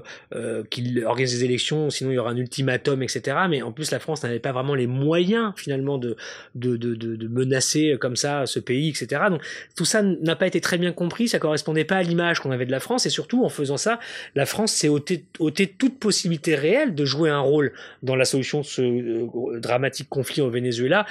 qu'il 0.70 1.04
organise 1.04 1.38
des 1.38 1.44
élections, 1.44 1.90
sinon 1.90 2.10
il 2.10 2.14
y 2.14 2.18
aura 2.18 2.30
un 2.30 2.36
ultimatum, 2.36 3.02
etc. 3.02 3.36
Mais 3.48 3.62
en 3.62 3.72
plus 3.72 3.90
la 3.90 3.98
France 3.98 4.22
n'avait 4.22 4.38
pas 4.38 4.52
vraiment 4.52 4.74
les 4.74 4.86
moyens 4.86 5.52
finalement 5.56 5.98
de 5.98 6.16
de, 6.54 6.76
de, 6.76 7.28
menacer 7.28 7.96
comme 8.00 8.16
ça 8.16 8.46
ce 8.46 8.58
pays, 8.58 8.88
etc. 8.90 9.22
Donc 9.30 9.42
tout 9.76 9.84
ça 9.84 10.02
n'a 10.02 10.36
pas 10.36 10.46
été 10.46 10.60
très 10.60 10.78
bien 10.78 10.92
compris, 10.92 11.28
ça 11.28 11.38
correspondait 11.38 11.84
pas 11.84 11.96
à 11.96 12.02
l'image 12.02 12.40
qu'on 12.40 12.50
avait 12.50 12.66
de 12.66 12.70
la 12.70 12.80
France 12.80 13.06
et 13.06 13.10
surtout 13.10 13.44
en 13.44 13.48
faisant 13.48 13.76
ça, 13.76 13.98
la 14.34 14.46
France 14.46 14.72
s'est 14.72 14.88
ôté, 14.88 15.24
ôté 15.38 15.66
toute 15.66 15.98
possibilité 15.98 16.54
réelle 16.54 16.94
de 16.94 17.04
jouer 17.04 17.30
un 17.30 17.40
rôle 17.40 17.72
dans 18.02 18.16
la 18.16 18.24
solution 18.24 18.60
de 18.60 18.66
ce 18.66 18.82
euh, 18.82 19.60
dramatique 19.60 20.08
conflit 20.08 20.42
au 20.42 20.50
Venezuela 20.50 21.06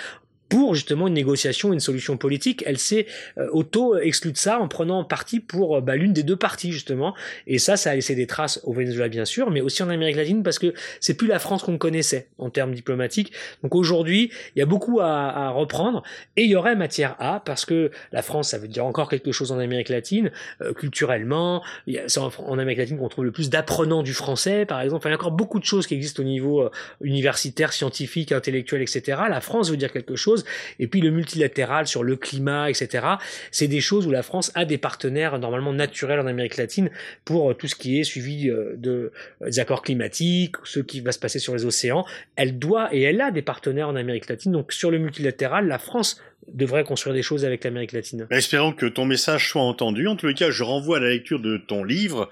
pour 0.51 0.75
justement 0.75 1.07
une 1.07 1.13
négociation, 1.13 1.71
une 1.71 1.79
solution 1.79 2.17
politique. 2.17 2.61
Elle 2.67 2.77
s'est 2.77 3.07
euh, 3.37 3.47
auto-exclue 3.53 4.33
de 4.33 4.37
ça 4.37 4.59
en 4.59 4.67
prenant 4.67 5.05
parti 5.05 5.39
pour 5.39 5.77
euh, 5.77 5.81
bah, 5.81 5.95
l'une 5.95 6.11
des 6.11 6.23
deux 6.23 6.35
parties 6.35 6.73
justement. 6.73 7.15
Et 7.47 7.57
ça, 7.57 7.77
ça 7.77 7.91
a 7.91 7.95
laissé 7.95 8.15
des 8.15 8.27
traces 8.27 8.59
au 8.65 8.73
Venezuela 8.73 9.07
bien 9.07 9.23
sûr, 9.23 9.49
mais 9.49 9.61
aussi 9.61 9.81
en 9.81 9.89
Amérique 9.89 10.17
latine 10.17 10.43
parce 10.43 10.59
que 10.59 10.73
c'est 10.99 11.13
plus 11.13 11.27
la 11.27 11.39
France 11.39 11.63
qu'on 11.63 11.77
connaissait 11.77 12.27
en 12.37 12.49
termes 12.49 12.73
diplomatiques. 12.73 13.31
Donc 13.63 13.75
aujourd'hui, 13.75 14.29
il 14.55 14.59
y 14.59 14.61
a 14.61 14.65
beaucoup 14.65 14.99
à, 14.99 15.05
à, 15.07 15.49
reprendre 15.51 16.03
et 16.35 16.43
il 16.43 16.49
y 16.49 16.55
aurait 16.57 16.75
matière 16.75 17.15
à 17.19 17.39
parce 17.39 17.63
que 17.63 17.89
la 18.11 18.21
France, 18.21 18.49
ça 18.49 18.57
veut 18.57 18.67
dire 18.67 18.85
encore 18.85 19.09
quelque 19.09 19.31
chose 19.31 19.53
en 19.53 19.59
Amérique 19.59 19.87
latine, 19.87 20.31
euh, 20.61 20.73
culturellement. 20.73 21.63
C'est 22.07 22.19
en, 22.19 22.59
Amérique 22.59 22.79
latine 22.79 22.97
qu'on 22.97 23.07
trouve 23.07 23.23
le 23.23 23.31
plus 23.31 23.49
d'apprenants 23.49 24.03
du 24.03 24.13
français, 24.13 24.65
par 24.65 24.81
exemple. 24.81 24.97
Enfin, 24.97 25.09
il 25.09 25.13
y 25.13 25.15
a 25.15 25.17
encore 25.17 25.31
beaucoup 25.31 25.59
de 25.59 25.65
choses 25.65 25.87
qui 25.87 25.93
existent 25.93 26.21
au 26.21 26.25
niveau 26.25 26.69
universitaire, 27.01 27.71
scientifique, 27.71 28.33
intellectuel, 28.33 28.81
etc. 28.81 29.21
La 29.29 29.39
France 29.39 29.71
veut 29.71 29.77
dire 29.77 29.93
quelque 29.93 30.17
chose. 30.17 30.40
Et 30.80 30.88
puis 30.88 31.01
le 31.01 31.12
multilatéral 31.12 31.88
sur 31.88 32.04
le 32.04 32.15
climat, 32.15 32.69
etc. 32.69 33.06
C'est 33.51 33.67
des 33.67 33.82
choses 33.82 34.08
où 34.08 34.12
la 34.12 34.23
France 34.23 34.51
a 34.56 34.65
des 34.65 34.77
partenaires 34.77 35.38
normalement 35.39 35.73
naturels 35.73 36.19
en 36.19 36.27
Amérique 36.27 36.58
latine 36.58 36.89
pour 37.25 37.56
tout 37.58 37.67
ce 37.67 37.75
qui 37.75 37.99
est 37.99 38.04
suivi 38.04 38.49
euh, 38.49 38.75
de, 38.77 39.12
euh, 39.41 39.45
des 39.45 39.60
accords 39.60 39.82
climatiques, 39.82 40.56
ce 40.63 40.80
qui 40.80 41.01
va 41.01 41.12
se 41.12 41.19
passer 41.19 41.39
sur 41.39 41.54
les 41.54 41.65
océans. 41.65 42.06
Elle 42.36 42.60
doit 42.60 42.93
et 42.93 43.01
elle 43.01 43.21
a 43.21 43.32
des 43.32 43.41
partenaires 43.41 43.89
en 43.89 43.95
Amérique 43.95 44.30
latine. 44.30 44.51
Donc 44.51 44.71
sur 44.73 44.91
le 44.91 44.97
multilatéral, 44.97 45.67
la 45.67 45.80
France 45.80 46.21
devrait 46.47 46.84
construire 46.84 47.15
des 47.15 47.21
choses 47.21 47.45
avec 47.45 47.63
l'Amérique 47.63 47.91
latine. 47.91 48.27
Espérons 48.32 48.73
que 48.73 48.86
ton 48.86 49.06
message 49.06 49.49
soit 49.49 49.62
entendu. 49.62 50.08
En 50.08 50.15
tous 50.15 50.27
les 50.27 50.34
cas, 50.34 50.51
je 50.51 50.63
renvoie 50.63 50.97
à 50.97 50.99
la 50.99 51.10
lecture 51.10 51.39
de 51.39 51.58
ton 51.58 51.84
livre. 51.84 52.30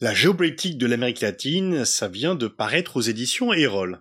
La 0.00 0.14
géopolitique 0.14 0.78
de 0.78 0.86
l'Amérique 0.86 1.20
latine, 1.20 1.84
ça 1.84 2.08
vient 2.08 2.36
de 2.36 2.46
paraître 2.46 2.96
aux 2.96 3.00
éditions 3.00 3.52
Erol. 3.52 4.00